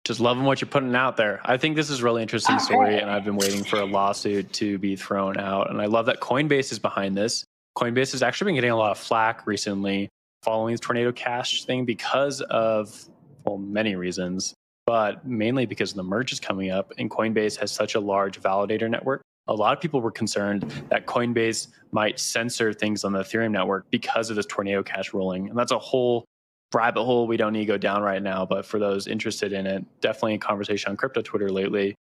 Just 0.03 0.19
loving 0.19 0.45
what 0.45 0.61
you're 0.61 0.69
putting 0.69 0.95
out 0.95 1.17
there. 1.17 1.41
I 1.45 1.57
think 1.57 1.75
this 1.75 1.89
is 1.89 1.99
a 1.99 2.03
really 2.03 2.21
interesting 2.21 2.59
story, 2.59 2.97
and 2.97 3.09
I've 3.11 3.25
been 3.25 3.35
waiting 3.35 3.63
for 3.63 3.77
a 3.77 3.85
lawsuit 3.85 4.51
to 4.53 4.77
be 4.77 4.95
thrown 4.95 5.37
out. 5.37 5.69
And 5.69 5.81
I 5.81 5.85
love 5.85 6.05
that 6.07 6.21
Coinbase 6.21 6.71
is 6.71 6.79
behind 6.79 7.15
this. 7.17 7.43
Coinbase 7.77 8.13
has 8.13 8.23
actually 8.23 8.49
been 8.49 8.55
getting 8.55 8.71
a 8.71 8.75
lot 8.77 8.91
of 8.91 8.97
flack 8.97 9.45
recently 9.45 10.09
following 10.43 10.73
the 10.73 10.79
Tornado 10.79 11.11
Cash 11.11 11.65
thing 11.65 11.83
because 11.83 12.41
of, 12.41 13.07
well, 13.43 13.57
many 13.57 13.95
reasons. 13.95 14.55
but 14.87 15.27
mainly 15.27 15.65
because 15.65 15.93
the 15.93 16.01
merge 16.01 16.31
is 16.31 16.39
coming 16.39 16.71
up 16.71 16.93
and 16.97 17.11
Coinbase 17.11 17.57
has 17.57 17.71
such 17.71 17.93
a 17.93 17.99
large 17.99 18.41
validator 18.41 18.89
network. 18.89 19.21
A 19.47 19.53
lot 19.53 19.75
of 19.75 19.81
people 19.81 20.01
were 20.01 20.11
concerned 20.11 20.63
that 20.89 21.05
Coinbase 21.05 21.67
might 21.91 22.19
censor 22.19 22.73
things 22.73 23.03
on 23.03 23.13
the 23.13 23.19
Ethereum 23.19 23.51
network 23.51 23.89
because 23.89 24.29
of 24.29 24.35
this 24.35 24.45
Tornado 24.45 24.83
Cash 24.83 25.13
ruling. 25.13 25.49
And 25.49 25.57
that's 25.57 25.71
a 25.71 25.79
whole 25.79 26.25
rabbit 26.73 27.03
hole 27.03 27.27
we 27.27 27.37
don't 27.37 27.53
need 27.53 27.61
to 27.61 27.65
go 27.65 27.77
down 27.77 28.01
right 28.01 28.21
now. 28.21 28.45
But 28.45 28.65
for 28.65 28.77
those 28.77 29.07
interested 29.07 29.53
in 29.53 29.65
it, 29.65 29.85
definitely 30.01 30.35
a 30.35 30.39
conversation 30.39 30.91
on 30.91 30.97
crypto 30.97 31.21
Twitter 31.21 31.49
lately. 31.49 31.95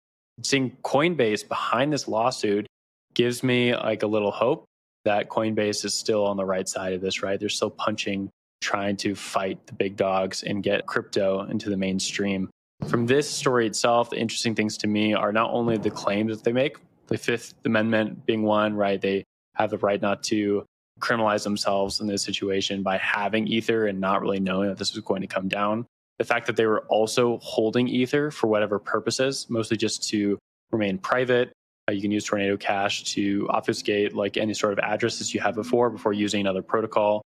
Seeing 0.43 0.77
Coinbase 0.83 1.47
behind 1.47 1.93
this 1.93 2.09
lawsuit 2.09 2.67
gives 3.13 3.43
me 3.43 3.77
like 3.77 4.03
a 4.03 4.07
little 4.07 4.31
hope 4.31 4.65
that 5.05 5.29
Coinbase 5.29 5.85
is 5.85 5.95
still 5.95 6.25
on 6.25 6.37
the 6.37 6.45
right 6.45 6.69
side 6.69 6.95
of 6.95 7.01
this, 7.01 7.23
right? 7.23 7.39
They're 7.39 7.51
still 7.51 7.71
punching, 7.71 8.31
trying 8.63 8.97
to 8.99 9.15
fight 9.15 9.67
the 9.67 9.75
big 9.75 9.97
dogs 9.97 10.43
and 10.43 10.63
get 10.63 10.87
crypto 10.87 11.43
into 11.43 11.69
the 11.69 11.77
mainstream. 11.77 12.49
From 12.89 13.07
this 13.07 13.31
story 13.31 13.67
itself, 13.67 14.11
the 14.11 14.19
interesting 14.19 14.55
things 14.55 14.79
to 14.79 14.87
me 14.87 15.15
are 15.15 15.33
not 15.33 15.51
only 15.53 15.77
the 15.77 15.91
claims 15.91 16.35
that 16.35 16.43
they 16.43 16.53
make, 16.53 16.79
the 17.06 17.18
Fifth 17.18 17.54
Amendment 17.64 18.26
being 18.26 18.42
one, 18.42 18.75
right? 18.75 19.00
They 19.00 19.25
have 19.54 19.70
the 19.70 19.78
right 19.78 20.00
not 20.00 20.23
to 20.25 20.64
criminalize 21.00 21.44
themselves 21.44 22.00
in 22.00 22.06
this 22.06 22.23
situation 22.23 22.82
by 22.82 22.96
having 22.99 23.46
Ether 23.46 23.87
and 23.87 24.00
not 24.00 24.23
really 24.23 24.40
knowing 24.40 24.68
that 24.68 24.78
this 24.78 24.94
was 24.94 25.04
going 25.04 25.20
to 25.23 25.26
come 25.26 25.49
down. 25.49 25.87
The 26.18 26.25
fact 26.25 26.46
that 26.46 26.56
they 26.56 26.66
were 26.66 26.84
also 26.88 27.38
holding 27.42 27.88
Ether 27.88 28.30
for 28.30 28.46
whatever 28.46 28.78
purposes, 28.78 29.46
mostly 29.50 29.76
just 29.76 30.08
to 30.11 30.38
remain 30.70 30.99
private. 30.99 31.52
Uh, 31.88 31.92
you 31.92 32.00
can 32.00 32.11
use 32.11 32.25
Tornado 32.25 32.56
Cash 32.56 33.04
to 33.14 33.46
obfuscate 33.50 34.14
like 34.14 34.37
any 34.37 34.54
sort 34.54 34.73
of 34.73 34.78
addresses 34.78 35.34
you 35.34 35.40
have 35.40 35.54
before 35.54 35.90
before 35.90 36.12
using 36.12 36.40
another 36.40 36.62
protocol. 36.62 37.23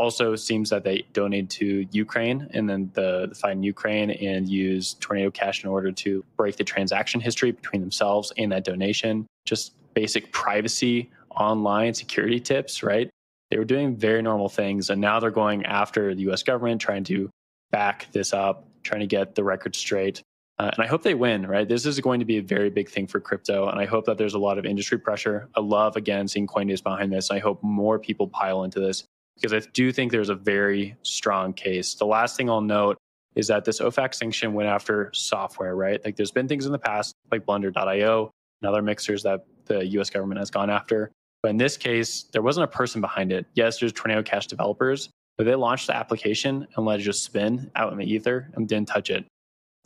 Also, 0.00 0.34
seems 0.34 0.70
that 0.70 0.82
they 0.82 1.04
donate 1.12 1.50
to 1.50 1.86
Ukraine 1.92 2.48
and 2.54 2.66
then 2.70 2.90
the, 2.94 3.26
the 3.28 3.34
find 3.34 3.62
Ukraine 3.62 4.10
and 4.10 4.48
use 4.48 4.94
Tornado 4.94 5.30
Cash 5.30 5.62
in 5.62 5.68
order 5.68 5.92
to 5.92 6.24
break 6.38 6.56
the 6.56 6.64
transaction 6.64 7.20
history 7.20 7.50
between 7.50 7.82
themselves 7.82 8.32
and 8.38 8.50
that 8.50 8.64
donation. 8.64 9.26
Just 9.44 9.74
basic 9.92 10.32
privacy 10.32 11.10
online 11.30 11.92
security 11.92 12.40
tips, 12.40 12.82
right? 12.82 13.10
They 13.50 13.58
were 13.58 13.66
doing 13.66 13.94
very 13.94 14.22
normal 14.22 14.48
things, 14.48 14.88
and 14.88 15.02
now 15.02 15.20
they're 15.20 15.30
going 15.30 15.66
after 15.66 16.14
the 16.14 16.30
US 16.30 16.42
government, 16.42 16.80
trying 16.80 17.04
to 17.04 17.28
back 17.70 18.10
this 18.10 18.32
up, 18.32 18.66
trying 18.82 19.00
to 19.00 19.06
get 19.06 19.34
the 19.34 19.44
record 19.44 19.76
straight. 19.76 20.22
Uh, 20.58 20.70
and 20.74 20.82
I 20.82 20.86
hope 20.86 21.02
they 21.02 21.14
win, 21.14 21.46
right? 21.46 21.68
This 21.68 21.84
is 21.84 22.00
going 22.00 22.20
to 22.20 22.26
be 22.26 22.38
a 22.38 22.42
very 22.42 22.70
big 22.70 22.88
thing 22.88 23.06
for 23.06 23.20
crypto. 23.20 23.68
And 23.68 23.78
I 23.78 23.84
hope 23.84 24.06
that 24.06 24.16
there's 24.16 24.34
a 24.34 24.38
lot 24.38 24.56
of 24.56 24.64
industry 24.64 24.98
pressure. 24.98 25.50
I 25.54 25.60
love, 25.60 25.96
again, 25.96 26.26
seeing 26.26 26.46
Coinbase 26.46 26.82
behind 26.82 27.12
this. 27.12 27.30
I 27.30 27.38
hope 27.38 27.62
more 27.62 27.98
people 27.98 28.28
pile 28.28 28.64
into 28.64 28.80
this 28.80 29.04
because 29.40 29.66
I 29.66 29.66
do 29.72 29.92
think 29.92 30.12
there's 30.12 30.28
a 30.28 30.34
very 30.34 30.96
strong 31.02 31.52
case. 31.52 31.94
The 31.94 32.06
last 32.06 32.36
thing 32.36 32.50
I'll 32.50 32.60
note 32.60 32.98
is 33.34 33.46
that 33.46 33.64
this 33.64 33.80
OFAC 33.80 34.14
sanction 34.14 34.52
went 34.52 34.68
after 34.68 35.10
software, 35.14 35.76
right? 35.76 36.04
Like 36.04 36.16
there's 36.16 36.32
been 36.32 36.48
things 36.48 36.66
in 36.66 36.72
the 36.72 36.78
past 36.78 37.14
like 37.30 37.46
Blender.io 37.46 38.30
and 38.62 38.68
other 38.68 38.82
mixers 38.82 39.22
that 39.22 39.44
the 39.66 39.86
US 39.86 40.10
government 40.10 40.38
has 40.38 40.50
gone 40.50 40.68
after. 40.68 41.10
But 41.42 41.50
in 41.50 41.56
this 41.56 41.76
case, 41.76 42.24
there 42.32 42.42
wasn't 42.42 42.64
a 42.64 42.68
person 42.68 43.00
behind 43.00 43.32
it. 43.32 43.46
Yes, 43.54 43.78
there's 43.78 43.92
Tornado 43.92 44.22
Cash 44.22 44.46
developers, 44.48 45.08
but 45.38 45.44
they 45.44 45.54
launched 45.54 45.86
the 45.86 45.96
application 45.96 46.66
and 46.76 46.84
let 46.84 47.00
it 47.00 47.02
just 47.04 47.22
spin 47.22 47.70
out 47.76 47.92
in 47.92 47.98
the 47.98 48.04
ether 48.04 48.50
and 48.54 48.68
didn't 48.68 48.88
touch 48.88 49.08
it. 49.08 49.24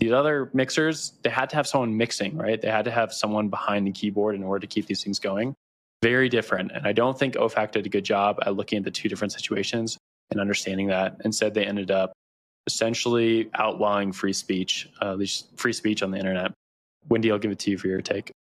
These 0.01 0.11
other 0.11 0.51
mixers, 0.53 1.13
they 1.23 1.31
had 1.31 1.49
to 1.51 1.57
have 1.57 1.69
someone 1.69 1.97
mixing, 1.97 2.37
right? 2.37 2.61
They 2.61 2.71
had 2.71 2.85
to 2.87 2.91
have 2.91 3.13
someone 3.13 3.49
behind 3.49 3.87
the 3.87 3.93
keyboard 3.93 4.35
in 4.35 4.43
order 4.43 4.61
to 4.61 4.67
keep 4.67 4.87
these 4.87 5.05
things 5.05 5.21
going 5.21 5.55
very 6.05 6.29
different. 6.29 6.71
And 6.73 6.87
I 6.87 6.93
don't 6.93 7.19
think 7.19 7.35
OFAC 7.35 7.73
did 7.73 7.87
a 7.87 7.89
good 7.89 8.05
job 8.05 8.39
at 8.45 8.55
looking 8.55 8.77
at 8.77 8.85
the 8.85 8.91
two 8.91 9.09
different 9.09 9.33
situations 9.33 9.97
and 10.31 10.39
understanding 10.39 10.89
that. 10.89 11.17
Instead, 11.25 11.55
they 11.55 11.65
ended 11.65 11.91
up 11.91 12.13
essentially 12.67 13.49
outlawing 13.55 14.13
free 14.13 14.35
speech, 14.35 14.87
uh, 15.01 15.13
at 15.13 15.19
least 15.19 15.49
free 15.57 15.73
speech 15.73 16.03
on 16.03 16.11
the 16.11 16.19
internet. 16.19 16.53
Wendy, 17.09 17.33
I'll 17.33 17.39
give 17.39 17.53
it 17.53 17.59
to 17.61 17.71
you 17.71 17.79
for 17.79 17.89
your 17.89 18.03
take. 18.03 18.31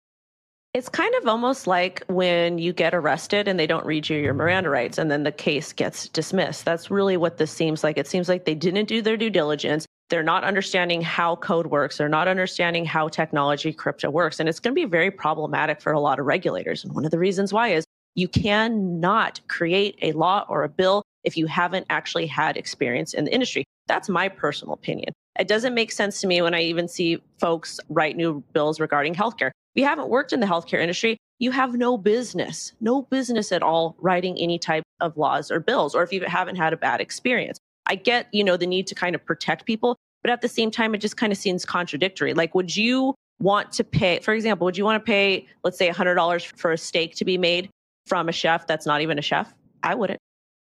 It's 0.75 0.90
kind 0.90 1.14
of 1.14 1.26
almost 1.26 1.66
like 1.66 2.02
when 2.09 2.59
you 2.59 2.75
get 2.75 2.94
arrested 2.94 3.49
and 3.49 3.59
they 3.59 3.66
don't 3.66 3.87
read 3.87 4.11
you 4.11 4.18
your 4.18 4.35
Miranda 4.35 4.68
rights 4.68 4.99
and 4.99 5.11
then 5.11 5.23
the 5.23 5.33
case 5.33 5.73
gets 5.73 6.09
dismissed. 6.09 6.66
That's 6.66 6.90
really 6.90 7.16
what 7.16 7.38
this 7.38 7.50
seems 7.50 7.83
like. 7.83 7.97
It 7.97 8.09
seems 8.09 8.28
like 8.28 8.44
they 8.44 8.54
didn't 8.54 8.87
do 8.87 9.00
their 9.00 9.16
due 9.16 9.30
diligence. 9.30 9.87
They're 10.14 10.23
not 10.23 10.44
understanding 10.44 11.02
how 11.02 11.35
code 11.35 11.66
works. 11.66 11.99
They're 11.99 12.09
not 12.09 12.28
understanding 12.28 12.85
how 12.85 13.09
technology 13.09 13.73
crypto 13.73 14.11
works. 14.11 14.38
And 14.38 14.49
it's 14.49 14.61
going 14.61 14.73
to 14.73 14.80
be 14.80 14.85
very 14.85 15.11
problematic 15.11 15.80
for 15.80 15.92
a 15.92 15.99
lot 15.99 16.21
of 16.21 16.26
regulators. 16.26 16.85
And 16.85 16.94
one 16.94 17.04
of 17.04 17.11
the 17.11 17.18
reasons 17.18 17.52
why 17.52 17.71
is 17.71 17.85
you 18.14 18.28
cannot 18.28 19.40
create 19.49 19.99
a 20.02 20.12
law 20.12 20.47
or 20.49 20.62
a 20.62 20.68
bill 20.68 21.02
if 21.25 21.37
you 21.37 21.49
haven't 21.49 21.87
actually 21.90 22.28
had 22.28 22.56
experience 22.56 23.12
in 23.12 23.25
the 23.25 23.35
industry. 23.35 23.64
That's 23.88 24.09
my 24.09 24.28
personal 24.28 24.75
opinion. 24.75 25.12
It 25.37 25.49
doesn't 25.49 25.75
make 25.75 25.90
sense 25.90 26.21
to 26.21 26.28
me 26.28 26.40
when 26.42 26.54
I 26.54 26.62
even 26.62 26.87
see 26.87 27.21
folks 27.40 27.80
write 27.88 28.16
new 28.16 28.44
bills 28.52 28.78
regarding 28.78 29.16
healthcare. 29.16 29.49
If 29.49 29.80
you 29.80 29.85
haven't 29.85 30.11
worked 30.11 30.33
in 30.33 30.38
the 30.38 30.47
healthcare 30.47 30.78
industry, 30.78 31.16
you 31.40 31.50
have 31.50 31.75
no 31.75 31.99
business, 31.99 32.73
no 32.80 33.02
business 33.02 33.50
at 33.50 33.64
all 33.64 33.97
writing 33.99 34.38
any 34.38 34.61
type 34.61 34.85
of 35.00 35.16
laws 35.16 35.50
or 35.50 35.59
bills, 35.59 35.92
or 35.92 36.04
if 36.04 36.12
you 36.12 36.21
haven't 36.25 36.54
had 36.54 36.73
a 36.73 36.76
bad 36.76 37.00
experience. 37.00 37.59
I 37.87 37.97
get, 37.97 38.29
you 38.33 38.45
know, 38.45 38.57
the 38.57 38.67
need 38.67 38.87
to 38.88 38.95
kind 38.95 39.14
of 39.14 39.25
protect 39.25 39.67
people, 39.67 39.97
but 40.23 40.31
at 40.31 40.41
the 40.41 40.49
same 40.49 40.71
time, 40.71 40.95
it 40.95 40.99
just 40.99 41.17
kind 41.17 41.33
of 41.33 41.38
seems 41.38 41.64
contradictory. 41.64 42.35
Like, 42.35 42.55
would 42.55 42.75
you 42.76 43.14
want 43.41 43.73
to 43.73 43.85
pay, 43.85 44.21
for 44.21 44.33
example, 44.33 44.64
would 44.64 44.76
you 44.76 44.85
want 44.85 45.05
to 45.05 45.07
pay, 45.07 45.47
let's 45.64 45.79
say, 45.79 45.91
$100 45.91 46.57
for 46.57 46.73
a 46.73 46.79
steak 46.79 47.14
to 47.17 47.25
be 47.25 47.37
made 47.37 47.69
from 48.07 48.29
a 48.29 48.33
chef 48.33 48.67
that's 48.67 48.87
not 48.87 49.00
even 49.00 49.19
a 49.19 49.23
chef? 49.23 49.53
I 49.83 49.95
wouldn't. 49.95 50.21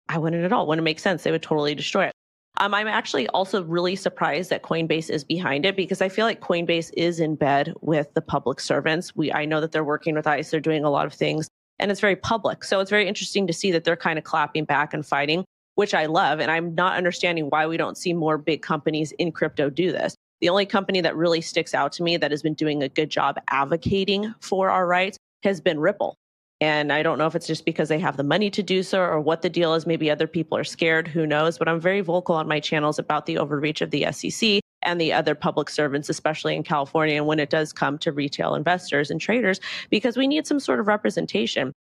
I 0.09 0.19
wouldn't 0.19 0.45
at 0.45 0.53
all. 0.53 0.67
Wouldn't 0.67 0.85
make 0.85 0.99
sense. 0.99 1.23
They 1.23 1.31
would 1.31 1.43
totally 1.43 1.75
destroy 1.75 2.07
it. 2.07 2.13
Um, 2.59 2.75
I'm 2.75 2.89
actually 2.89 3.29
also 3.29 3.63
really 3.63 3.97
surprised 3.97 4.51
that 4.51 4.63
Coinbase 4.63 5.09
is 5.09 5.25
behind 5.25 5.65
it 5.65 5.77
because 5.77 6.03
I 6.03 6.09
feel 6.09 6.27
like 6.27 6.41
Coinbase 6.41 6.91
is 6.97 7.21
in 7.21 7.37
bed 7.37 7.73
with 7.81 8.13
the 8.15 8.21
public 8.21 8.61
servants. 8.61 9.15
We 9.15 9.33
I 9.33 9.45
know 9.45 9.61
that 9.61 9.73
they're 9.73 9.85
working 9.85 10.15
with 10.15 10.27
ICE. 10.27 10.51
They're 10.51 10.61
doing 10.61 10.85
a 10.85 10.91
lot 10.91 11.07
of 11.07 11.15
things, 11.15 11.49
and 11.79 11.91
it's 11.91 12.01
very 12.01 12.17
public. 12.17 12.65
So 12.65 12.81
it's 12.81 12.91
very 12.91 13.07
interesting 13.07 13.47
to 13.47 13.53
see 13.53 13.71
that 13.71 13.85
they're 13.85 13.97
kind 13.97 14.19
of 14.19 14.25
clapping 14.25 14.65
back 14.65 14.93
and 14.93 15.07
fighting 15.07 15.45
which 15.75 15.95
I 15.95 16.07
love. 16.07 16.41
And 16.41 16.51
I'm 16.51 16.75
not 16.75 16.97
understanding 16.97 17.47
why 17.47 17.67
we 17.67 17.77
don't 17.77 17.97
see 17.97 18.13
more 18.13 18.39
big 18.39 18.63
companies 18.63 19.13
in 19.13 19.33
crypto 19.33 19.71
do 19.71 19.93
this. 19.93 20.15
The 20.41 20.49
only 20.49 20.67
company 20.67 21.01
that 21.03 21.17
really 21.17 21.41
sticks 21.41 21.75
out 21.75 21.93
to 21.93 22.03
me 22.03 22.17
that 22.17 22.31
has 22.31 22.43
been 22.43 22.55
doing 22.55 22.83
a 22.83 22.89
good 22.89 23.11
job 23.11 23.39
advocating 23.49 24.35
for 24.41 24.71
our 24.71 24.87
rights 24.87 25.19
has 25.43 25.61
been 25.61 25.79
Ripple. 25.79 26.17
And 26.63 26.93
I 26.93 27.03
don't 27.03 27.17
know 27.17 27.27
if 27.27 27.35
it's 27.35 27.47
just 27.47 27.65
because 27.65 27.89
they 27.89 27.99
have 27.99 28.19
the 28.19 28.23
money 28.23 28.51
to 28.51 28.63
do 28.63 28.83
so 28.83 29.01
or 29.01 29.19
what 29.19 29.41
the 29.41 29.49
deal 29.49 29.73
is. 29.75 29.87
Maybe 29.87 30.11
other 30.11 30.27
people 30.27 30.59
are 30.59 30.65
scared. 30.65 31.09
Who 31.09 31.27
knows? 31.27 31.57
But 31.57 31.69
I'm 31.69 31.81
very 31.81 32.03
vocal 32.03 32.35
on 32.35 32.47
my 32.47 32.61
channels 32.61 32.99
about 32.99 33.25
the 33.25 33.39
overreach 33.39 33.81
of 33.81 33.91
the 33.91 34.07
SEC 34.13 34.61
and 34.83 35.01
the 35.01 35.13
other 35.13 35.35
public 35.35 35.71
servants, 35.71 36.09
especially 36.11 36.55
in 36.55 36.63
California, 36.63 37.17
and 37.17 37.27
when 37.27 37.39
it 37.39 37.51
does 37.51 37.73
come 37.73 37.99
to 37.99 38.13
retail 38.13 38.55
investors 38.55 39.11
and 39.11 39.21
traders, 39.21 39.61
because 39.89 40.17
we 40.17 40.27
need 40.27 40.47
some 40.47 40.61
sort 40.61 40.81
of 40.81 40.87
representation. 40.87 41.73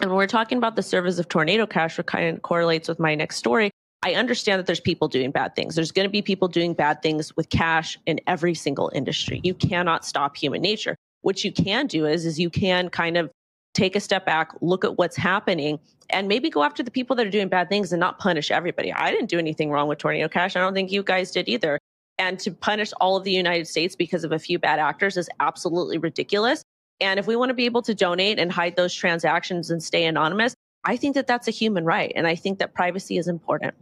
And 0.00 0.10
when 0.10 0.18
we're 0.18 0.26
talking 0.26 0.58
about 0.58 0.76
the 0.76 0.82
service 0.82 1.18
of 1.18 1.28
Tornado 1.28 1.66
Cash, 1.66 1.96
which 1.96 2.06
kind 2.06 2.34
of 2.34 2.42
correlates 2.42 2.88
with 2.88 2.98
my 2.98 3.14
next 3.14 3.36
story, 3.36 3.70
I 4.02 4.14
understand 4.14 4.58
that 4.58 4.66
there's 4.66 4.80
people 4.80 5.08
doing 5.08 5.30
bad 5.30 5.56
things. 5.56 5.74
There's 5.74 5.90
going 5.90 6.04
to 6.06 6.10
be 6.10 6.22
people 6.22 6.48
doing 6.48 6.74
bad 6.74 7.02
things 7.02 7.34
with 7.36 7.48
cash 7.48 7.98
in 8.06 8.20
every 8.26 8.54
single 8.54 8.90
industry. 8.94 9.40
You 9.42 9.54
cannot 9.54 10.04
stop 10.04 10.36
human 10.36 10.60
nature. 10.62 10.96
What 11.22 11.44
you 11.44 11.50
can 11.50 11.86
do 11.86 12.06
is, 12.06 12.26
is 12.26 12.38
you 12.38 12.50
can 12.50 12.90
kind 12.90 13.16
of 13.16 13.30
take 13.74 13.96
a 13.96 14.00
step 14.00 14.24
back, 14.24 14.52
look 14.60 14.84
at 14.84 14.96
what's 14.96 15.16
happening, 15.16 15.78
and 16.10 16.28
maybe 16.28 16.50
go 16.50 16.62
after 16.62 16.82
the 16.82 16.90
people 16.90 17.16
that 17.16 17.26
are 17.26 17.30
doing 17.30 17.48
bad 17.48 17.68
things 17.68 17.92
and 17.92 17.98
not 17.98 18.18
punish 18.18 18.50
everybody. 18.50 18.92
I 18.92 19.10
didn't 19.10 19.28
do 19.28 19.38
anything 19.38 19.70
wrong 19.70 19.88
with 19.88 19.98
Tornado 19.98 20.28
Cash. 20.28 20.56
I 20.56 20.60
don't 20.60 20.74
think 20.74 20.92
you 20.92 21.02
guys 21.02 21.30
did 21.30 21.48
either. 21.48 21.78
And 22.18 22.38
to 22.40 22.52
punish 22.52 22.92
all 23.00 23.16
of 23.16 23.24
the 23.24 23.32
United 23.32 23.66
States 23.66 23.96
because 23.96 24.24
of 24.24 24.32
a 24.32 24.38
few 24.38 24.58
bad 24.58 24.78
actors 24.78 25.16
is 25.16 25.28
absolutely 25.40 25.98
ridiculous. 25.98 26.62
And 27.00 27.18
if 27.18 27.26
we 27.26 27.36
want 27.36 27.50
to 27.50 27.54
be 27.54 27.66
able 27.66 27.82
to 27.82 27.94
donate 27.94 28.38
and 28.38 28.50
hide 28.50 28.76
those 28.76 28.94
transactions 28.94 29.70
and 29.70 29.82
stay 29.82 30.04
anonymous, 30.04 30.54
I 30.84 30.96
think 30.96 31.14
that 31.14 31.26
that's 31.26 31.48
a 31.48 31.50
human 31.50 31.84
right. 31.84 32.12
And 32.14 32.26
I 32.26 32.34
think 32.34 32.58
that 32.58 32.74
privacy 32.74 33.18
is 33.18 33.28
important. 33.28 33.74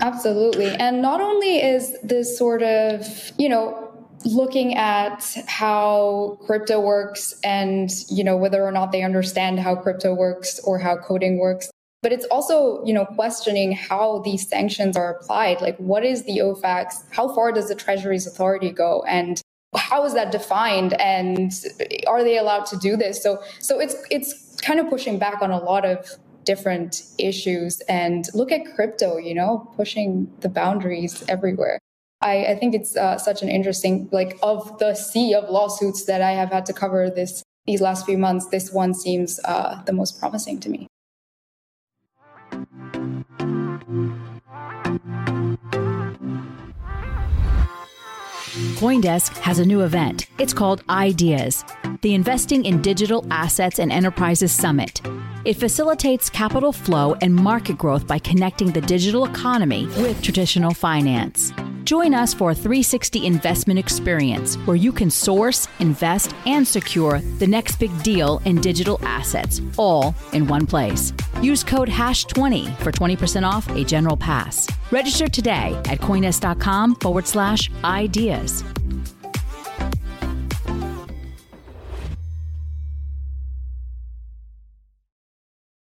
Absolutely. 0.00 0.68
And 0.68 1.02
not 1.02 1.20
only 1.20 1.62
is 1.62 1.94
this 2.02 2.38
sort 2.38 2.62
of, 2.62 3.32
you 3.38 3.48
know, 3.48 3.88
looking 4.24 4.74
at 4.76 5.36
how 5.46 6.38
crypto 6.46 6.80
works 6.80 7.38
and, 7.44 7.90
you 8.08 8.24
know, 8.24 8.36
whether 8.36 8.62
or 8.62 8.72
not 8.72 8.92
they 8.92 9.02
understand 9.02 9.60
how 9.60 9.74
crypto 9.76 10.14
works 10.14 10.58
or 10.60 10.78
how 10.78 10.96
coding 10.96 11.38
works, 11.38 11.70
but 12.02 12.12
it's 12.12 12.24
also, 12.26 12.82
you 12.84 12.94
know, 12.94 13.04
questioning 13.04 13.72
how 13.72 14.20
these 14.20 14.48
sanctions 14.48 14.96
are 14.96 15.12
applied. 15.12 15.60
Like, 15.60 15.76
what 15.76 16.04
is 16.04 16.24
the 16.24 16.38
OFAC's? 16.38 17.04
How 17.10 17.34
far 17.34 17.52
does 17.52 17.68
the 17.68 17.74
Treasury's 17.74 18.26
authority 18.26 18.70
go? 18.70 19.04
And 19.06 19.41
how 19.76 20.04
is 20.04 20.14
that 20.14 20.32
defined? 20.32 20.94
And 21.00 21.52
are 22.06 22.22
they 22.22 22.38
allowed 22.38 22.66
to 22.66 22.76
do 22.76 22.96
this? 22.96 23.22
So 23.22 23.42
so 23.58 23.80
it's 23.80 23.96
it's 24.10 24.56
kind 24.60 24.80
of 24.80 24.88
pushing 24.88 25.18
back 25.18 25.42
on 25.42 25.50
a 25.50 25.58
lot 25.58 25.84
of 25.84 26.08
different 26.44 27.02
issues. 27.18 27.80
And 27.88 28.26
look 28.34 28.52
at 28.52 28.62
crypto 28.74 29.16
you 29.18 29.34
know 29.34 29.70
pushing 29.76 30.32
the 30.40 30.48
boundaries 30.48 31.24
everywhere. 31.28 31.78
I, 32.22 32.46
I 32.46 32.54
think 32.54 32.74
it's 32.74 32.96
uh, 32.96 33.18
such 33.18 33.42
an 33.42 33.48
interesting 33.48 34.08
like 34.12 34.38
of 34.42 34.78
the 34.78 34.94
sea 34.94 35.34
of 35.34 35.50
lawsuits 35.50 36.04
that 36.04 36.22
i 36.22 36.30
have 36.30 36.52
had 36.52 36.64
to 36.66 36.72
cover 36.72 37.10
this 37.10 37.42
these 37.66 37.80
last 37.80 38.06
few 38.06 38.16
months 38.16 38.46
this 38.46 38.72
one 38.72 38.94
seems 38.94 39.40
uh, 39.44 39.82
the 39.82 39.92
most 39.92 40.20
promising 40.20 40.60
to 40.60 40.68
me 40.68 40.86
Coindesk 48.82 49.38
has 49.38 49.60
a 49.60 49.64
new 49.64 49.82
event. 49.82 50.26
It's 50.40 50.52
called 50.52 50.82
Ideas, 50.90 51.64
the 52.00 52.14
Investing 52.14 52.64
in 52.64 52.82
Digital 52.82 53.24
Assets 53.30 53.78
and 53.78 53.92
Enterprises 53.92 54.50
Summit. 54.50 55.00
It 55.44 55.54
facilitates 55.54 56.28
capital 56.28 56.72
flow 56.72 57.14
and 57.22 57.32
market 57.32 57.78
growth 57.78 58.08
by 58.08 58.18
connecting 58.18 58.72
the 58.72 58.80
digital 58.80 59.24
economy 59.24 59.86
with 59.98 60.20
traditional 60.20 60.74
finance. 60.74 61.52
Join 61.84 62.12
us 62.12 62.34
for 62.34 62.50
a 62.50 62.56
360 62.56 63.24
investment 63.24 63.78
experience 63.78 64.56
where 64.66 64.76
you 64.76 64.90
can 64.90 65.10
source, 65.10 65.68
invest, 65.78 66.34
and 66.46 66.66
secure 66.66 67.20
the 67.38 67.46
next 67.46 67.76
big 67.76 68.02
deal 68.02 68.42
in 68.44 68.60
digital 68.60 68.98
assets, 69.04 69.60
all 69.76 70.12
in 70.32 70.48
one 70.48 70.66
place. 70.66 71.12
Use 71.40 71.62
code 71.62 71.88
HASH20 71.88 72.76
for 72.78 72.90
20% 72.90 73.48
off 73.48 73.70
a 73.76 73.84
general 73.84 74.16
pass. 74.16 74.66
Register 74.92 75.26
today 75.26 75.74
at 75.86 76.00
coindesk.com 76.00 76.96
forward 76.96 77.26
slash 77.26 77.70
ideas. 77.82 78.62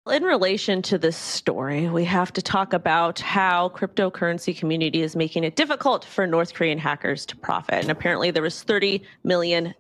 In 0.09 0.23
relation 0.23 0.83
to 0.83 0.99
this 0.99 1.17
story, 1.17 1.89
we 1.89 2.05
have 2.05 2.33
to 2.35 2.43
talk 2.43 2.73
about 2.75 3.19
how 3.19 3.71
cryptocurrency 3.71 4.57
community 4.57 5.03
is 5.03 5.17
making 5.17 5.43
it 5.43 5.57
difficult 5.57 6.05
for 6.05 6.27
North 6.27 6.55
Korean 6.55 6.79
hackers 6.79 7.27
to 7.27 7.37
profit. 7.37 7.83
And 7.83 7.91
apparently 7.91 8.31
there 8.31 8.43
was 8.43 8.65
$30 8.65 9.03
million 9.25 9.75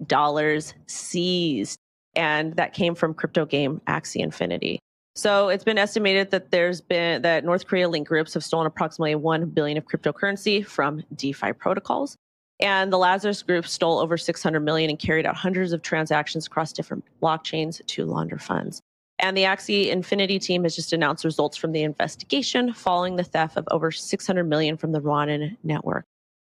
seized, 0.86 1.78
and 2.16 2.56
that 2.56 2.72
came 2.72 2.96
from 2.96 3.14
crypto 3.14 3.44
game 3.44 3.80
Axie 3.86 4.20
Infinity. 4.20 4.80
So 5.14 5.48
it's 5.48 5.64
been 5.64 5.78
estimated 5.78 6.30
that 6.30 6.50
there's 6.50 6.80
been 6.80 7.22
that 7.22 7.44
North 7.44 7.66
Korea 7.66 7.88
linked 7.88 8.08
groups 8.08 8.32
have 8.34 8.42
stolen 8.42 8.66
approximately 8.66 9.14
1 9.14 9.50
billion 9.50 9.76
of 9.76 9.84
cryptocurrency 9.84 10.64
from 10.64 11.02
DeFi 11.14 11.52
protocols. 11.52 12.16
And 12.60 12.92
the 12.92 12.98
Lazarus 12.98 13.42
group 13.42 13.66
stole 13.66 13.98
over 13.98 14.16
600 14.16 14.60
million 14.60 14.88
and 14.88 14.98
carried 14.98 15.26
out 15.26 15.36
hundreds 15.36 15.72
of 15.72 15.82
transactions 15.82 16.46
across 16.46 16.72
different 16.72 17.04
blockchains 17.20 17.84
to 17.86 18.06
launder 18.06 18.38
funds. 18.38 18.80
And 19.18 19.36
the 19.36 19.42
Axie 19.42 19.88
Infinity 19.88 20.38
team 20.38 20.62
has 20.62 20.74
just 20.74 20.92
announced 20.92 21.24
results 21.24 21.56
from 21.56 21.72
the 21.72 21.82
investigation 21.82 22.72
following 22.72 23.16
the 23.16 23.24
theft 23.24 23.56
of 23.56 23.68
over 23.70 23.90
600 23.90 24.44
million 24.44 24.76
from 24.76 24.92
the 24.92 25.00
Ronin 25.00 25.56
network. 25.62 26.04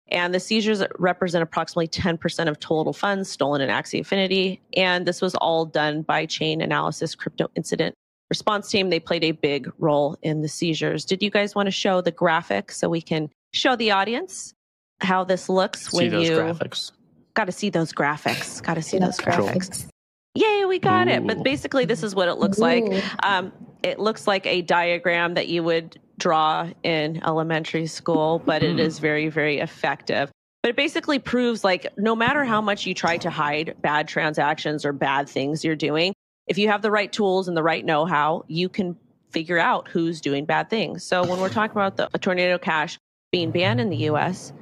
And 0.08 0.32
the 0.32 0.40
seizures 0.40 0.82
represent 0.98 1.42
approximately 1.42 1.88
10% 1.88 2.48
of 2.48 2.58
total 2.60 2.92
funds 2.92 3.28
stolen 3.28 3.60
in 3.60 3.68
Axie 3.68 3.98
Infinity. 3.98 4.62
And 4.76 5.06
this 5.06 5.20
was 5.20 5.34
all 5.34 5.66
done 5.66 6.02
by 6.02 6.26
Chainalysis 6.26 7.18
Crypto 7.18 7.50
Incident 7.56 7.94
Response 8.30 8.68
Team. 8.70 8.90
They 8.90 9.00
played 9.00 9.24
a 9.24 9.32
big 9.32 9.70
role 9.78 10.16
in 10.22 10.42
the 10.42 10.48
seizures. 10.48 11.04
Did 11.04 11.22
you 11.22 11.30
guys 11.30 11.54
want 11.54 11.66
to 11.66 11.70
show 11.70 12.00
the 12.00 12.10
graphic 12.10 12.72
so 12.72 12.88
we 12.88 13.00
can 13.00 13.30
show 13.52 13.76
the 13.76 13.92
audience 13.92 14.52
how 15.00 15.24
this 15.24 15.48
looks 15.48 15.88
See 15.90 15.96
when 15.96 16.10
those 16.10 16.28
you 16.28 16.36
graphics. 16.36 16.92
got 17.34 17.44
to 17.44 17.52
see 17.52 17.70
those 17.70 17.92
graphics? 17.92 18.62
Got 18.62 18.74
to 18.74 18.82
see 18.82 18.98
those 18.98 19.18
graphics. 19.18 19.86
Yay, 20.34 20.64
we 20.66 20.78
got 20.78 21.08
it. 21.08 21.26
But 21.26 21.42
basically, 21.42 21.84
this 21.84 22.02
is 22.02 22.14
what 22.14 22.28
it 22.28 22.34
looks 22.34 22.58
like. 22.58 22.84
Um, 23.22 23.52
it 23.82 23.98
looks 23.98 24.26
like 24.26 24.44
a 24.46 24.60
diagram 24.62 25.34
that 25.34 25.48
you 25.48 25.62
would 25.62 25.98
draw 26.18 26.68
in 26.82 27.22
elementary 27.24 27.86
school, 27.86 28.42
but 28.44 28.62
it 28.62 28.72
Hmm. 28.74 28.78
is 28.80 28.98
very, 28.98 29.28
very 29.28 29.60
effective. 29.60 30.30
But 30.62 30.70
it 30.70 30.76
basically 30.76 31.18
proves 31.20 31.62
like 31.62 31.86
no 31.96 32.16
matter 32.16 32.44
how 32.44 32.60
much 32.60 32.86
you 32.86 32.92
try 32.94 33.18
to 33.18 33.30
hide 33.30 33.76
bad 33.82 34.08
transactions 34.08 34.84
or 34.84 34.92
bad 34.92 35.28
things 35.28 35.64
you're 35.64 35.76
doing, 35.76 36.12
if 36.46 36.58
you 36.58 36.68
have 36.68 36.82
the 36.82 36.90
right 36.90 37.12
tools 37.12 37.48
and 37.48 37.56
the 37.56 37.62
right 37.62 37.84
know 37.84 38.04
how, 38.04 38.44
you 38.48 38.68
can 38.68 38.96
figure 39.30 39.58
out 39.58 39.88
who's 39.88 40.20
doing 40.20 40.44
bad 40.44 40.70
things. 40.70 41.04
So 41.04 41.24
when 41.26 41.40
we're 41.40 41.48
talking 41.48 41.76
about 41.76 41.96
the 41.96 42.08
Tornado 42.18 42.58
Cash 42.58 42.98
being 43.32 43.50
banned 43.50 43.80
in 43.80 43.90
the 43.90 44.08
US, 44.10 44.52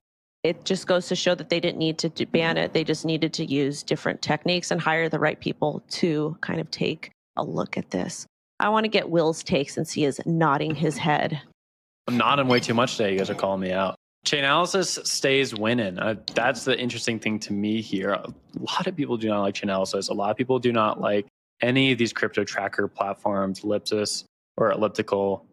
it 0.43 0.65
just 0.65 0.87
goes 0.87 1.09
to 1.09 1.17
show 1.17 1.35
that 1.35 1.49
they 1.49 1.61
didn't 1.61 1.79
need 1.79 1.99
to 1.99 2.27
ban 2.27 2.57
it. 2.57 2.73
They 2.73 2.85
just 2.85 3.05
needed 3.05 3.33
to 3.35 3.45
use 3.45 3.83
different 3.83 4.21
techniques 4.21 4.71
and 4.71 4.81
hire 4.81 5.09
the 5.09 5.19
right 5.19 5.39
people 5.39 5.83
to 5.91 6.37
kind 6.41 6.61
of 6.61 6.71
take 6.71 7.11
a 7.37 7.45
look 7.45 7.77
at 7.77 7.91
this. 7.91 8.27
I 8.61 8.69
want 8.69 8.85
to 8.85 8.89
get 8.89 9.11
Will's 9.11 9.43
takes 9.43 9.75
since 9.75 9.93
he 9.93 10.05
is 10.05 10.21
nodding 10.27 10.75
his 10.75 10.97
head. 10.97 11.41
I'm 12.07 12.17
nodding 12.17 12.49
way 12.49 12.61
too 12.61 12.75
much 12.75 12.97
today. 12.97 13.13
You 13.13 13.19
guys 13.19 13.31
are 13.31 13.35
calling 13.35 13.61
me 13.61 13.73
out. 13.73 13.97
Chainalysis 14.27 15.07
stays 15.07 15.55
winning. 15.55 15.99
Uh, 15.99 16.15
that's 16.35 16.65
the 16.65 16.79
interesting 16.79 17.19
thing 17.19 17.39
to 17.41 17.53
me 17.53 17.81
here. 17.81 18.11
A 18.11 18.33
lot 18.59 18.87
of 18.87 18.97
people 18.97 19.17
do 19.17 19.29
not 19.29 19.43
like 19.43 19.55
Chainalysis. 19.55 20.09
A 20.09 20.15
lot 20.15 20.31
of 20.31 20.37
people 20.37 20.59
do 20.59 20.73
not 20.73 21.01
like 21.01 21.27
any 21.61 21.93
of 21.93 21.99
these 21.99 22.13
crypto 22.13 22.45
tracker 22.45 22.89
platforms, 22.89 23.63
Ellipsis 23.65 24.25
or 24.57 24.71
Elliptical, 24.73 25.45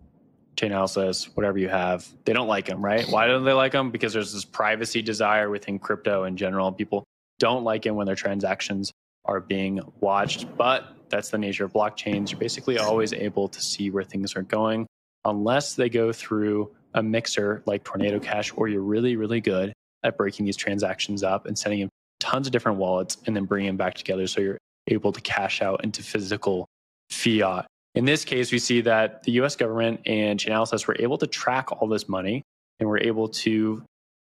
Chainalysis, 0.55 1.25
whatever 1.35 1.57
you 1.57 1.69
have. 1.69 2.07
They 2.25 2.33
don't 2.33 2.47
like 2.47 2.65
them, 2.65 2.83
right? 2.83 3.07
Why 3.07 3.27
don't 3.27 3.45
they 3.45 3.53
like 3.53 3.71
them? 3.71 3.91
Because 3.91 4.13
there's 4.13 4.33
this 4.33 4.45
privacy 4.45 5.01
desire 5.01 5.49
within 5.49 5.79
crypto 5.79 6.25
in 6.25 6.37
general. 6.37 6.71
People 6.71 7.03
don't 7.39 7.63
like 7.63 7.85
it 7.85 7.91
when 7.91 8.05
their 8.05 8.15
transactions 8.15 8.91
are 9.25 9.39
being 9.39 9.79
watched, 9.99 10.45
but 10.57 10.95
that's 11.09 11.29
the 11.29 11.37
nature 11.37 11.65
of 11.65 11.73
blockchains. 11.73 12.31
You're 12.31 12.39
basically 12.39 12.77
always 12.77 13.13
able 13.13 13.47
to 13.47 13.61
see 13.61 13.89
where 13.89 14.03
things 14.03 14.35
are 14.35 14.41
going 14.41 14.87
unless 15.25 15.75
they 15.75 15.89
go 15.89 16.11
through 16.11 16.71
a 16.93 17.01
mixer 17.01 17.63
like 17.65 17.83
Tornado 17.83 18.19
Cash, 18.19 18.51
or 18.55 18.67
you're 18.67 18.81
really, 18.81 19.15
really 19.15 19.41
good 19.41 19.73
at 20.03 20.17
breaking 20.17 20.45
these 20.45 20.57
transactions 20.57 21.23
up 21.23 21.45
and 21.45 21.57
sending 21.57 21.81
them 21.81 21.89
tons 22.19 22.47
of 22.47 22.53
different 22.53 22.77
wallets 22.77 23.17
and 23.25 23.35
then 23.35 23.45
bringing 23.45 23.67
them 23.67 23.77
back 23.77 23.93
together 23.93 24.27
so 24.27 24.41
you're 24.41 24.57
able 24.87 25.11
to 25.11 25.21
cash 25.21 25.61
out 25.61 25.83
into 25.83 26.03
physical 26.03 26.67
fiat. 27.09 27.65
In 27.95 28.05
this 28.05 28.23
case, 28.23 28.51
we 28.51 28.59
see 28.59 28.81
that 28.81 29.23
the 29.23 29.33
US 29.33 29.55
government 29.55 30.01
and 30.05 30.39
Chainalysis 30.39 30.87
were 30.87 30.95
able 30.99 31.17
to 31.17 31.27
track 31.27 31.71
all 31.71 31.87
this 31.87 32.07
money 32.07 32.41
and 32.79 32.87
were 32.87 32.99
able 32.99 33.27
to, 33.27 33.83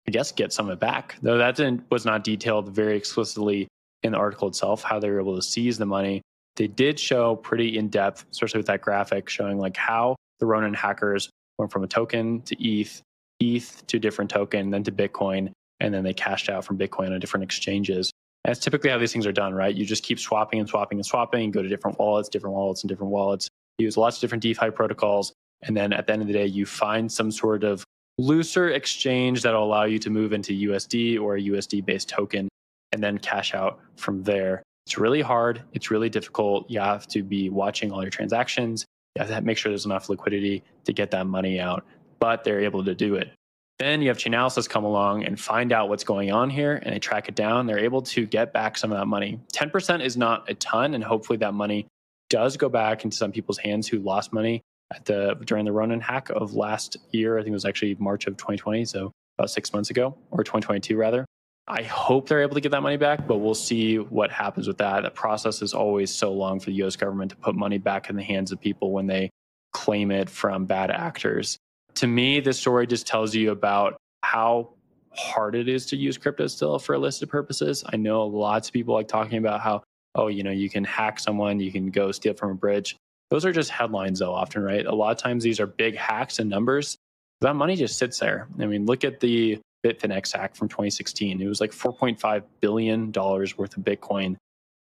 I 0.07 0.11
guess, 0.11 0.31
get 0.31 0.51
some 0.51 0.67
of 0.67 0.73
it 0.73 0.79
back. 0.79 1.17
Though 1.21 1.37
that 1.37 1.59
was 1.89 2.05
not 2.05 2.23
detailed 2.23 2.69
very 2.69 2.97
explicitly 2.97 3.67
in 4.03 4.13
the 4.13 4.17
article 4.17 4.47
itself, 4.47 4.81
how 4.81 4.99
they 4.99 5.09
were 5.09 5.19
able 5.19 5.35
to 5.35 5.41
seize 5.41 5.77
the 5.77 5.85
money. 5.85 6.21
They 6.55 6.67
did 6.67 6.99
show 6.99 7.35
pretty 7.35 7.77
in 7.77 7.89
depth, 7.89 8.25
especially 8.31 8.59
with 8.59 8.67
that 8.67 8.81
graphic 8.81 9.29
showing 9.29 9.57
like 9.59 9.77
how 9.77 10.15
the 10.39 10.45
Ronin 10.45 10.73
hackers 10.73 11.29
went 11.57 11.71
from 11.71 11.83
a 11.83 11.87
token 11.87 12.41
to 12.41 12.61
ETH, 12.61 13.01
ETH 13.39 13.85
to 13.87 13.99
different 13.99 14.31
token, 14.31 14.71
then 14.71 14.83
to 14.83 14.91
Bitcoin, 14.91 15.51
and 15.79 15.93
then 15.93 16.03
they 16.03 16.13
cashed 16.13 16.49
out 16.49 16.65
from 16.65 16.77
Bitcoin 16.77 17.13
on 17.13 17.19
different 17.19 17.43
exchanges. 17.43 18.11
That's 18.45 18.59
typically 18.59 18.89
how 18.89 18.97
these 18.97 19.13
things 19.13 19.27
are 19.27 19.31
done, 19.31 19.53
right? 19.53 19.73
You 19.73 19.85
just 19.85 20.03
keep 20.03 20.19
swapping 20.19 20.59
and 20.59 20.67
swapping 20.67 20.97
and 20.97 21.05
swapping, 21.05 21.51
go 21.51 21.61
to 21.61 21.69
different 21.69 21.99
wallets, 21.99 22.27
different 22.27 22.55
wallets, 22.55 22.81
and 22.83 22.89
different 22.89 23.11
wallets. 23.11 23.47
You 23.77 23.85
use 23.85 23.97
lots 23.97 24.17
of 24.17 24.21
different 24.21 24.41
DeFi 24.41 24.71
protocols. 24.71 25.33
And 25.63 25.77
then 25.77 25.93
at 25.93 26.07
the 26.07 26.13
end 26.13 26.21
of 26.23 26.27
the 26.27 26.33
day, 26.33 26.47
you 26.47 26.65
find 26.65 27.11
some 27.11 27.31
sort 27.31 27.63
of 27.63 27.83
looser 28.17 28.69
exchange 28.69 29.43
that'll 29.43 29.63
allow 29.63 29.83
you 29.83 29.99
to 29.99 30.09
move 30.09 30.33
into 30.33 30.53
USD 30.53 31.19
or 31.19 31.37
a 31.37 31.41
USD 31.41 31.85
based 31.85 32.09
token 32.09 32.49
and 32.91 33.03
then 33.03 33.17
cash 33.17 33.53
out 33.53 33.79
from 33.95 34.23
there. 34.23 34.63
It's 34.85 34.97
really 34.97 35.21
hard. 35.21 35.61
It's 35.73 35.91
really 35.91 36.09
difficult. 36.09 36.69
You 36.69 36.79
have 36.79 37.07
to 37.09 37.23
be 37.23 37.49
watching 37.49 37.91
all 37.91 38.01
your 38.01 38.09
transactions. 38.09 38.85
You 39.15 39.23
have 39.23 39.29
to 39.29 39.41
make 39.41 39.57
sure 39.57 39.71
there's 39.71 39.85
enough 39.85 40.09
liquidity 40.09 40.63
to 40.85 40.93
get 40.93 41.11
that 41.11 41.27
money 41.27 41.59
out, 41.59 41.85
but 42.19 42.43
they're 42.43 42.61
able 42.61 42.83
to 42.85 42.95
do 42.95 43.15
it. 43.15 43.31
Then 43.81 44.03
you 44.03 44.09
have 44.09 44.19
Chainalysis 44.19 44.69
come 44.69 44.83
along 44.83 45.23
and 45.23 45.39
find 45.39 45.73
out 45.73 45.89
what's 45.89 46.03
going 46.03 46.31
on 46.31 46.51
here 46.51 46.75
and 46.83 46.93
they 46.93 46.99
track 46.99 47.27
it 47.27 47.33
down. 47.33 47.65
They're 47.65 47.79
able 47.79 48.03
to 48.03 48.27
get 48.27 48.53
back 48.53 48.77
some 48.77 48.91
of 48.91 48.99
that 48.99 49.07
money. 49.07 49.39
10% 49.53 50.05
is 50.05 50.15
not 50.15 50.47
a 50.47 50.53
ton, 50.53 50.93
and 50.93 51.03
hopefully 51.03 51.37
that 51.37 51.55
money 51.55 51.87
does 52.29 52.57
go 52.57 52.69
back 52.69 53.05
into 53.05 53.17
some 53.17 53.31
people's 53.31 53.57
hands 53.57 53.87
who 53.87 53.97
lost 53.97 54.33
money 54.33 54.61
at 54.93 55.03
the 55.05 55.35
during 55.45 55.65
the 55.65 55.71
Ronin 55.71 55.99
hack 55.99 56.29
of 56.29 56.53
last 56.53 56.95
year. 57.09 57.39
I 57.39 57.41
think 57.41 57.53
it 57.53 57.55
was 57.55 57.65
actually 57.65 57.95
March 57.95 58.27
of 58.27 58.37
2020, 58.37 58.85
so 58.85 59.11
about 59.39 59.49
six 59.49 59.73
months 59.73 59.89
ago, 59.89 60.15
or 60.29 60.43
2022 60.43 60.95
rather. 60.95 61.25
I 61.67 61.81
hope 61.81 62.29
they're 62.29 62.43
able 62.43 62.53
to 62.53 62.61
get 62.61 62.69
that 62.73 62.83
money 62.83 62.97
back, 62.97 63.25
but 63.25 63.37
we'll 63.37 63.55
see 63.55 63.97
what 63.97 64.29
happens 64.29 64.67
with 64.67 64.77
that. 64.77 65.01
The 65.01 65.09
process 65.09 65.63
is 65.63 65.73
always 65.73 66.13
so 66.13 66.31
long 66.31 66.59
for 66.59 66.67
the 66.67 66.83
US 66.83 66.95
government 66.95 67.31
to 67.31 67.37
put 67.37 67.55
money 67.55 67.79
back 67.79 68.11
in 68.11 68.15
the 68.15 68.23
hands 68.23 68.51
of 68.51 68.61
people 68.61 68.91
when 68.91 69.07
they 69.07 69.31
claim 69.73 70.11
it 70.11 70.29
from 70.29 70.67
bad 70.67 70.91
actors. 70.91 71.57
To 71.95 72.07
me, 72.07 72.39
this 72.39 72.59
story 72.59 72.87
just 72.87 73.07
tells 73.07 73.35
you 73.35 73.51
about 73.51 73.97
how 74.23 74.69
hard 75.13 75.55
it 75.55 75.67
is 75.67 75.85
to 75.87 75.97
use 75.97 76.17
crypto 76.17 76.47
still 76.47 76.79
for 76.79 76.95
illicit 76.95 77.29
purposes. 77.29 77.83
I 77.91 77.97
know 77.97 78.25
lots 78.25 78.69
of 78.69 78.73
people 78.73 78.93
like 78.93 79.07
talking 79.07 79.37
about 79.37 79.61
how, 79.61 79.83
oh, 80.15 80.27
you 80.27 80.43
know, 80.43 80.51
you 80.51 80.69
can 80.69 80.83
hack 80.83 81.19
someone, 81.19 81.59
you 81.59 81.71
can 81.71 81.91
go 81.91 82.11
steal 82.11 82.33
from 82.33 82.51
a 82.51 82.55
bridge. 82.55 82.95
Those 83.29 83.45
are 83.45 83.51
just 83.51 83.69
headlines, 83.69 84.19
though, 84.19 84.33
often, 84.33 84.61
right? 84.61 84.85
A 84.85 84.93
lot 84.93 85.11
of 85.11 85.17
times 85.17 85.43
these 85.43 85.59
are 85.59 85.67
big 85.67 85.95
hacks 85.95 86.39
and 86.39 86.49
numbers. 86.49 86.97
That 87.41 87.55
money 87.55 87.75
just 87.75 87.97
sits 87.97 88.19
there. 88.19 88.47
I 88.59 88.65
mean, 88.65 88.85
look 88.85 89.03
at 89.03 89.19
the 89.19 89.59
Bitfinex 89.85 90.35
hack 90.35 90.55
from 90.55 90.67
2016. 90.67 91.41
It 91.41 91.47
was 91.47 91.61
like 91.61 91.71
$4.5 91.71 92.43
billion 92.59 93.11
worth 93.11 93.77
of 93.77 93.83
Bitcoin. 93.83 94.35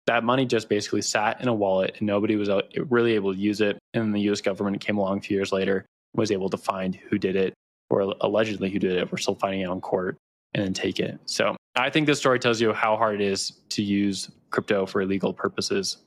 That 0.07 0.25
money 0.25 0.47
just 0.47 0.69
basically 0.69 1.03
sat 1.03 1.41
in 1.41 1.49
a 1.49 1.55
wallet 1.55 1.97
and 1.99 2.07
nobody 2.07 2.37
was 2.37 2.49
uh, 2.49 2.63
really 2.89 3.15
able 3.15 3.33
to 3.33 3.39
use 3.39 3.61
it. 3.61 3.79
And 3.95 4.15
the 4.15 4.21
US 4.31 4.41
government 4.41 4.81
came 4.81 4.99
along 4.99 5.19
a 5.19 5.21
few 5.23 5.37
years 5.37 5.53
later, 5.53 5.87
was 6.15 6.31
able 6.31 6.49
to 6.51 6.57
find 6.57 6.95
who 6.95 7.19
did 7.19 7.37
it 7.37 7.55
or 7.89 8.15
allegedly 8.21 8.71
who 8.71 8.79
did 8.79 8.93
it. 8.93 9.11
We're 9.11 9.19
still 9.19 9.35
finding 9.35 9.65
out 9.65 9.75
in 9.75 9.81
court 9.81 10.17
and 10.55 10.65
then 10.65 10.73
take 10.73 11.01
it. 11.01 11.19
So 11.27 11.57
I 11.77 11.91
think 11.91 12.07
this 12.07 12.19
story 12.19 12.39
tells 12.39 12.61
you 12.61 12.73
how 12.73 12.97
hard 12.97 13.21
it 13.21 13.21
is 13.21 13.61
to 13.71 13.83
use 13.83 14.31
crypto 14.51 14.87
for 14.87 15.03
illegal 15.03 15.33
purposes. 15.33 15.99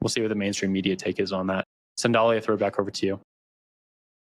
We'll 0.00 0.08
see 0.08 0.20
what 0.20 0.28
the 0.28 0.34
mainstream 0.34 0.72
media 0.72 0.96
take 0.96 1.20
is 1.20 1.32
on 1.32 1.46
that. 1.48 1.64
Sandalia, 1.98 2.36
I 2.36 2.40
throw 2.40 2.54
it 2.54 2.60
back 2.60 2.78
over 2.78 2.90
to 2.90 3.06
you. 3.06 3.20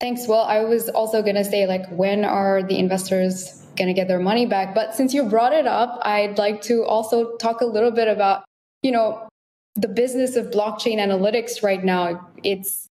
Thanks. 0.00 0.26
Well, 0.26 0.42
I 0.42 0.64
was 0.64 0.88
also 0.88 1.22
going 1.22 1.34
to 1.36 1.44
say, 1.44 1.66
like, 1.66 1.86
when 1.90 2.24
are 2.24 2.62
the 2.62 2.78
investors 2.78 3.66
going 3.76 3.88
to 3.88 3.92
get 3.92 4.08
their 4.08 4.18
money 4.18 4.46
back? 4.46 4.74
But 4.74 4.94
since 4.94 5.12
you 5.12 5.24
brought 5.24 5.52
it 5.52 5.66
up, 5.66 6.00
I'd 6.02 6.38
like 6.38 6.62
to 6.62 6.84
also 6.84 7.36
talk 7.36 7.60
a 7.60 7.66
little 7.66 7.90
bit 7.90 8.08
about, 8.08 8.44
you 8.82 8.92
know, 8.92 9.28
the 9.76 9.88
business 9.88 10.36
of 10.36 10.46
blockchain 10.46 10.96
analytics 10.96 11.62
right 11.62 11.84
now. 11.84 12.28
It's 12.42 12.86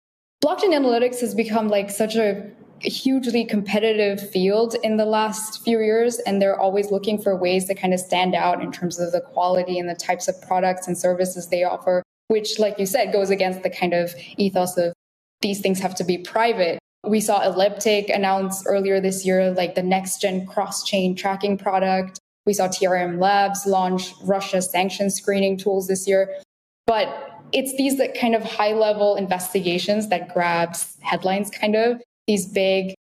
blockchain 0.44 0.74
analytics 0.74 1.20
has 1.20 1.34
become 1.34 1.68
like 1.68 1.90
such 1.90 2.16
a 2.16 2.46
hugely 2.80 3.46
competitive 3.46 4.28
field 4.30 4.76
in 4.82 4.98
the 4.98 5.06
last 5.06 5.64
few 5.64 5.80
years 5.80 6.18
and 6.26 6.42
they're 6.42 6.60
always 6.60 6.90
looking 6.90 7.16
for 7.20 7.34
ways 7.34 7.64
to 7.64 7.74
kind 7.74 7.94
of 7.94 8.00
stand 8.00 8.34
out 8.34 8.62
in 8.62 8.70
terms 8.70 9.00
of 9.00 9.10
the 9.12 9.22
quality 9.22 9.78
and 9.78 9.88
the 9.88 9.94
types 9.94 10.28
of 10.28 10.34
products 10.42 10.86
and 10.86 10.98
services 10.98 11.48
they 11.48 11.64
offer 11.64 12.02
which 12.28 12.58
like 12.58 12.78
you 12.78 12.84
said 12.84 13.12
goes 13.12 13.30
against 13.30 13.62
the 13.62 13.70
kind 13.70 13.94
of 13.94 14.14
ethos 14.36 14.76
of 14.76 14.92
these 15.40 15.60
things 15.60 15.78
have 15.78 15.94
to 15.94 16.04
be 16.04 16.18
private. 16.18 16.78
We 17.06 17.20
saw 17.20 17.42
elliptic 17.42 18.08
announce 18.08 18.66
earlier 18.66 19.00
this 19.00 19.26
year 19.26 19.50
like 19.50 19.74
the 19.74 19.82
next 19.82 20.20
gen 20.20 20.46
cross 20.46 20.84
chain 20.84 21.14
tracking 21.14 21.58
product. 21.58 22.18
We 22.46 22.54
saw 22.54 22.68
trm 22.68 23.18
labs 23.18 23.66
launch 23.66 24.12
russia 24.24 24.62
sanction 24.62 25.10
screening 25.10 25.58
tools 25.58 25.86
this 25.86 26.08
year. 26.08 26.34
But 26.86 27.33
it's 27.54 27.74
these 27.76 27.96
that 27.98 28.18
kind 28.18 28.34
of 28.34 28.42
high 28.42 28.72
level 28.72 29.14
investigations 29.14 30.08
that 30.08 30.34
grabs 30.34 30.96
headlines 31.00 31.50
kind 31.50 31.76
of. 31.76 32.02
These 32.26 32.46
big 32.46 32.94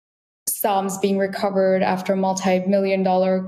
sums 0.48 0.96
being 0.98 1.18
recovered 1.18 1.82
after 1.82 2.14
multi-million 2.14 3.02
dollar 3.02 3.42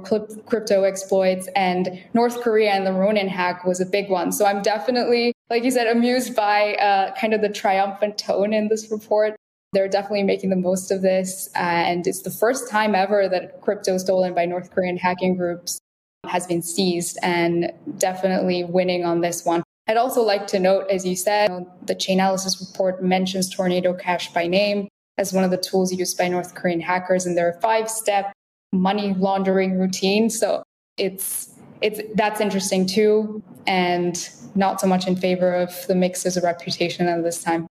crypto 0.46 0.82
exploits 0.82 1.48
and 1.54 2.02
north 2.14 2.40
korea 2.40 2.70
and 2.70 2.86
the 2.86 2.92
ronin 2.92 3.28
hack 3.28 3.64
was 3.64 3.80
a 3.80 3.86
big 3.86 4.10
one. 4.10 4.32
So 4.32 4.44
i'm 4.44 4.62
definitely 4.62 5.32
like 5.48 5.62
you 5.62 5.70
said 5.70 5.86
amused 5.86 6.34
by 6.34 6.74
uh, 6.74 7.14
kind 7.14 7.32
of 7.32 7.40
the 7.40 7.48
triumphant 7.48 8.18
tone 8.18 8.52
in 8.52 8.68
this 8.68 8.90
report. 8.90 9.36
They're 9.72 9.88
definitely 9.88 10.24
making 10.24 10.50
the 10.50 10.56
most 10.56 10.90
of 10.90 11.02
this 11.02 11.48
and 11.54 12.06
it's 12.06 12.22
the 12.22 12.30
first 12.30 12.68
time 12.68 12.94
ever 12.94 13.28
that 13.28 13.60
crypto 13.60 13.98
stolen 13.98 14.34
by 14.34 14.46
north 14.46 14.70
korean 14.70 14.96
hacking 14.96 15.36
groups 15.36 15.78
has 16.26 16.46
been 16.46 16.62
seized 16.62 17.18
and 17.22 17.72
definitely 17.98 18.64
winning 18.64 19.04
on 19.04 19.20
this 19.20 19.44
one 19.44 19.62
I'd 19.88 19.96
also 19.96 20.22
like 20.22 20.46
to 20.48 20.58
note, 20.58 20.86
as 20.90 21.06
you 21.06 21.14
said, 21.14 21.64
the 21.84 21.94
Chainalysis 21.94 22.60
report 22.60 23.02
mentions 23.02 23.48
Tornado 23.48 23.94
Cash 23.94 24.32
by 24.32 24.46
name 24.46 24.88
as 25.16 25.32
one 25.32 25.44
of 25.44 25.50
the 25.50 25.56
tools 25.56 25.92
used 25.92 26.18
by 26.18 26.28
North 26.28 26.54
Korean 26.54 26.80
hackers 26.80 27.24
in 27.24 27.36
their 27.36 27.58
five 27.62 27.88
step 27.88 28.32
money 28.72 29.14
laundering 29.14 29.78
routine. 29.78 30.28
So 30.28 30.62
it's 30.96 31.50
it's 31.82 32.00
that's 32.14 32.40
interesting 32.40 32.86
too, 32.86 33.42
and 33.66 34.28
not 34.54 34.80
so 34.80 34.86
much 34.86 35.06
in 35.06 35.14
favor 35.14 35.54
of 35.54 35.86
the 35.86 35.94
mixes 35.94 36.36
of 36.36 36.42
reputation 36.42 37.06
at 37.06 37.22
this 37.22 37.42
time. 37.42 37.66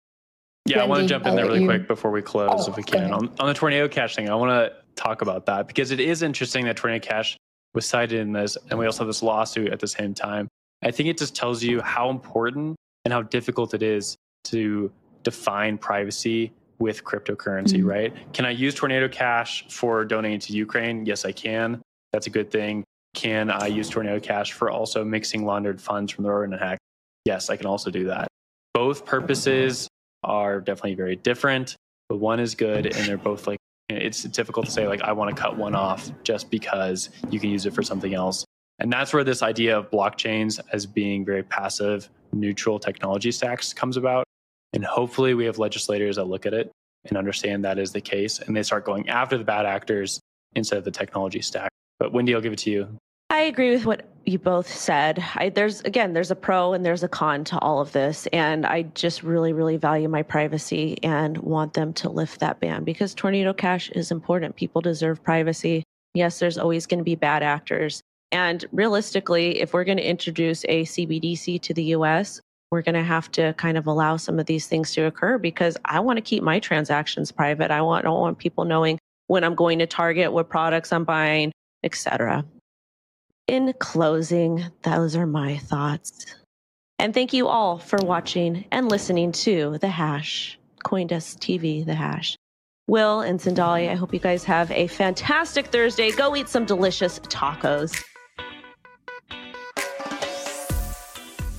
Yeah, 0.66 0.83
I 0.83 0.87
want 0.87 1.03
to 1.03 1.07
jump 1.07 1.27
in 1.27 1.37
there 1.37 1.46
really 1.46 1.61
you... 1.61 1.66
quick 1.66 1.87
before 1.87 2.11
we 2.11 2.23
close, 2.23 2.66
oh, 2.66 2.70
if 2.70 2.77
we 2.77 2.83
can. 2.83 3.12
On, 3.12 3.31
on 3.38 3.46
the 3.46 3.55
Tornado 3.55 3.88
Cash 3.88 4.16
thing, 4.16 4.29
I 4.29 4.35
want 4.35 4.51
to 4.51 4.73
talk 4.94 5.23
about 5.23 5.46
that 5.46 5.66
because 5.66 5.90
it 5.90 6.01
is 6.01 6.23
interesting 6.23 6.64
that 6.66 6.77
Tornado 6.77 7.07
Cash 7.07 7.37
was 7.73 7.87
cited 7.87 8.18
in 8.18 8.33
this, 8.33 8.59
and 8.68 8.79
we 8.79 8.87
also 8.87 9.01
have 9.01 9.07
this 9.07 9.23
lawsuit 9.23 9.73
at 9.73 9.79
the 9.79 9.87
same 9.87 10.12
time. 10.12 10.49
I 10.83 10.90
think 10.90 11.09
it 11.09 11.19
just 11.19 11.35
tells 11.35 11.62
you 11.62 11.81
how 11.81 12.11
important 12.11 12.77
and 13.05 13.12
how 13.12 13.23
difficult 13.23 13.75
it 13.75 13.83
is 13.83 14.16
to 14.45 14.90
define 15.23 15.79
privacy 15.79 16.53
with 16.79 17.05
cryptocurrency, 17.05 17.79
mm-hmm. 17.79 17.87
right? 17.87 18.33
Can 18.33 18.47
I 18.47 18.51
use 18.51 18.75
Tornado 18.75 19.09
Cash 19.09 19.66
for 19.69 20.05
donating 20.05 20.40
to 20.40 20.53
Ukraine? 20.55 21.05
Yes, 21.05 21.25
I 21.25 21.33
can. 21.33 21.83
That's 22.12 22.27
a 22.27 22.31
good 22.31 22.51
thing. 22.51 22.85
Can 23.14 23.51
I 23.51 23.66
use 23.66 23.90
Tornado 23.90 24.19
Cash 24.21 24.53
for 24.53 24.71
also 24.71 25.05
mixing 25.05 25.45
laundered 25.45 25.81
funds 25.81 26.12
from 26.12 26.25
the 26.25 26.31
Ronin 26.31 26.59
hack? 26.59 26.79
Yes, 27.25 27.51
I 27.51 27.57
can 27.57 27.66
also 27.66 27.90
do 27.90 28.05
that. 28.07 28.29
Both 28.73 29.05
purposes 29.05 29.88
are 30.25 30.61
definitely 30.61 30.95
very 30.95 31.16
different, 31.16 31.77
but 32.09 32.16
one 32.16 32.40
is 32.40 32.55
good 32.55 32.87
and 32.87 33.07
they're 33.07 33.19
both 33.19 33.47
like 33.47 33.59
it's 33.88 34.23
difficult 34.23 34.66
to 34.66 34.73
say 34.73 34.87
like 34.87 35.03
I 35.03 35.12
want 35.12 35.35
to 35.35 35.40
cut 35.40 35.57
one 35.57 35.75
off 35.75 36.11
just 36.23 36.51
because 36.51 37.11
you 37.31 37.40
can 37.40 37.51
use 37.51 37.66
it 37.66 37.75
for 37.75 37.83
something 37.83 38.14
else. 38.14 38.45
And 38.81 38.90
that's 38.90 39.12
where 39.12 39.25
this 39.25 39.43
idea 39.43 39.79
of 39.79 39.90
blockchains 39.90 40.59
as 40.73 40.87
being 40.87 41.25
very 41.25 41.43
passive, 41.43 42.09
neutral 42.33 42.79
technology 42.79 43.31
stacks 43.31 43.73
comes 43.73 43.97
about. 43.97 44.25
And 44.73 44.85
hopefully, 44.85 45.35
we 45.35 45.45
have 45.45 45.59
legislators 45.59 46.16
that 46.16 46.25
look 46.25 46.47
at 46.47 46.55
it 46.55 46.73
and 47.05 47.16
understand 47.16 47.64
that 47.64 47.79
is 47.79 47.93
the 47.93 48.01
case, 48.01 48.40
and 48.40 48.57
they 48.57 48.62
start 48.62 48.85
going 48.85 49.09
after 49.09 49.37
the 49.37 49.45
bad 49.45 49.66
actors 49.66 50.21
instead 50.55 50.79
of 50.79 50.85
the 50.85 50.90
technology 50.90 51.40
stack. 51.40 51.71
But 51.99 52.12
Wendy, 52.12 52.35
I'll 52.35 52.40
give 52.40 52.53
it 52.53 52.59
to 52.61 52.71
you. 52.71 52.88
I 53.31 53.43
agree 53.43 53.71
with 53.71 53.87
what 53.87 54.09
you 54.27 54.38
both 54.38 54.69
said. 54.69 55.23
I, 55.37 55.51
there's 55.51 55.81
again, 55.83 56.12
there's 56.12 56.31
a 56.31 56.37
pro 56.37 56.73
and 56.73 56.85
there's 56.85 57.03
a 57.03 57.09
con 57.09 57.45
to 57.45 57.59
all 57.59 57.81
of 57.81 57.93
this, 57.93 58.27
and 58.33 58.66
I 58.66 58.83
just 58.83 59.23
really, 59.23 59.53
really 59.53 59.77
value 59.77 60.09
my 60.09 60.23
privacy 60.23 60.99
and 61.03 61.38
want 61.38 61.75
them 61.75 61.93
to 61.95 62.09
lift 62.09 62.40
that 62.40 62.61
ban 62.61 62.85
because 62.85 63.14
Tornado 63.14 63.53
Cash 63.53 63.90
is 63.90 64.11
important. 64.11 64.57
People 64.57 64.81
deserve 64.81 65.23
privacy. 65.23 65.85
Yes, 66.14 66.38
there's 66.38 66.59
always 66.59 66.87
going 66.87 66.99
to 66.99 67.05
be 67.05 67.14
bad 67.14 67.43
actors, 67.43 68.03
and 68.33 68.64
realistically, 68.73 69.61
if 69.61 69.73
we're 69.73 69.85
going 69.85 69.99
to 69.99 70.09
introduce 70.09 70.64
a 70.64 70.85
CBDC 70.85 71.61
to 71.62 71.75
the 71.75 71.85
US, 71.97 72.40
we're 72.71 72.83
going 72.83 72.95
to 72.95 73.03
have 73.03 73.31
to 73.33 73.53
kind 73.55 73.77
of 73.77 73.87
allow 73.87 74.16
some 74.16 74.38
of 74.38 74.47
these 74.47 74.66
things 74.66 74.93
to 74.93 75.07
occur 75.07 75.38
because 75.38 75.77
I 75.85 75.99
want 76.01 76.19
to 76.19 76.23
keep 76.23 76.43
my 76.43 76.61
transactions 76.61 77.33
private. 77.33 77.71
I 77.71 77.83
want 77.83 78.05
don't 78.05 78.21
want 78.21 78.38
people 78.38 78.64
knowing 78.64 78.99
when 79.27 79.43
I'm 79.43 79.57
going 79.57 79.81
to 79.81 79.87
Target, 79.87 80.33
what 80.33 80.49
products 80.49 80.93
I'm 80.93 81.05
buying, 81.05 81.53
etc. 81.83 82.45
In 83.49 83.73
closing, 83.81 84.64
those 84.83 85.16
are 85.16 85.27
my 85.27 85.59
thoughts. 85.59 86.27
And 87.01 87.12
thank 87.12 87.33
you 87.33 87.49
all 87.49 87.79
for 87.79 87.99
watching 88.03 88.66
and 88.71 88.88
listening 88.88 89.33
to 89.33 89.79
The 89.79 89.88
Hash, 89.88 90.59
Coindesk 90.85 91.38
TV, 91.38 91.85
The 91.85 91.95
Hash. 91.95 92.37
Will 92.87 93.21
and 93.21 93.40
Sandali, 93.40 93.88
I 93.88 93.95
hope 93.95 94.12
you 94.12 94.21
guys 94.21 94.45
have 94.45 94.71
a 94.73 94.87
fantastic 94.88 95.69
Thursday. 95.69 96.11
Go 96.11 96.37
eat 96.37 96.49
some 96.49 96.64
delicious 96.64 97.21
tacos. 97.21 98.05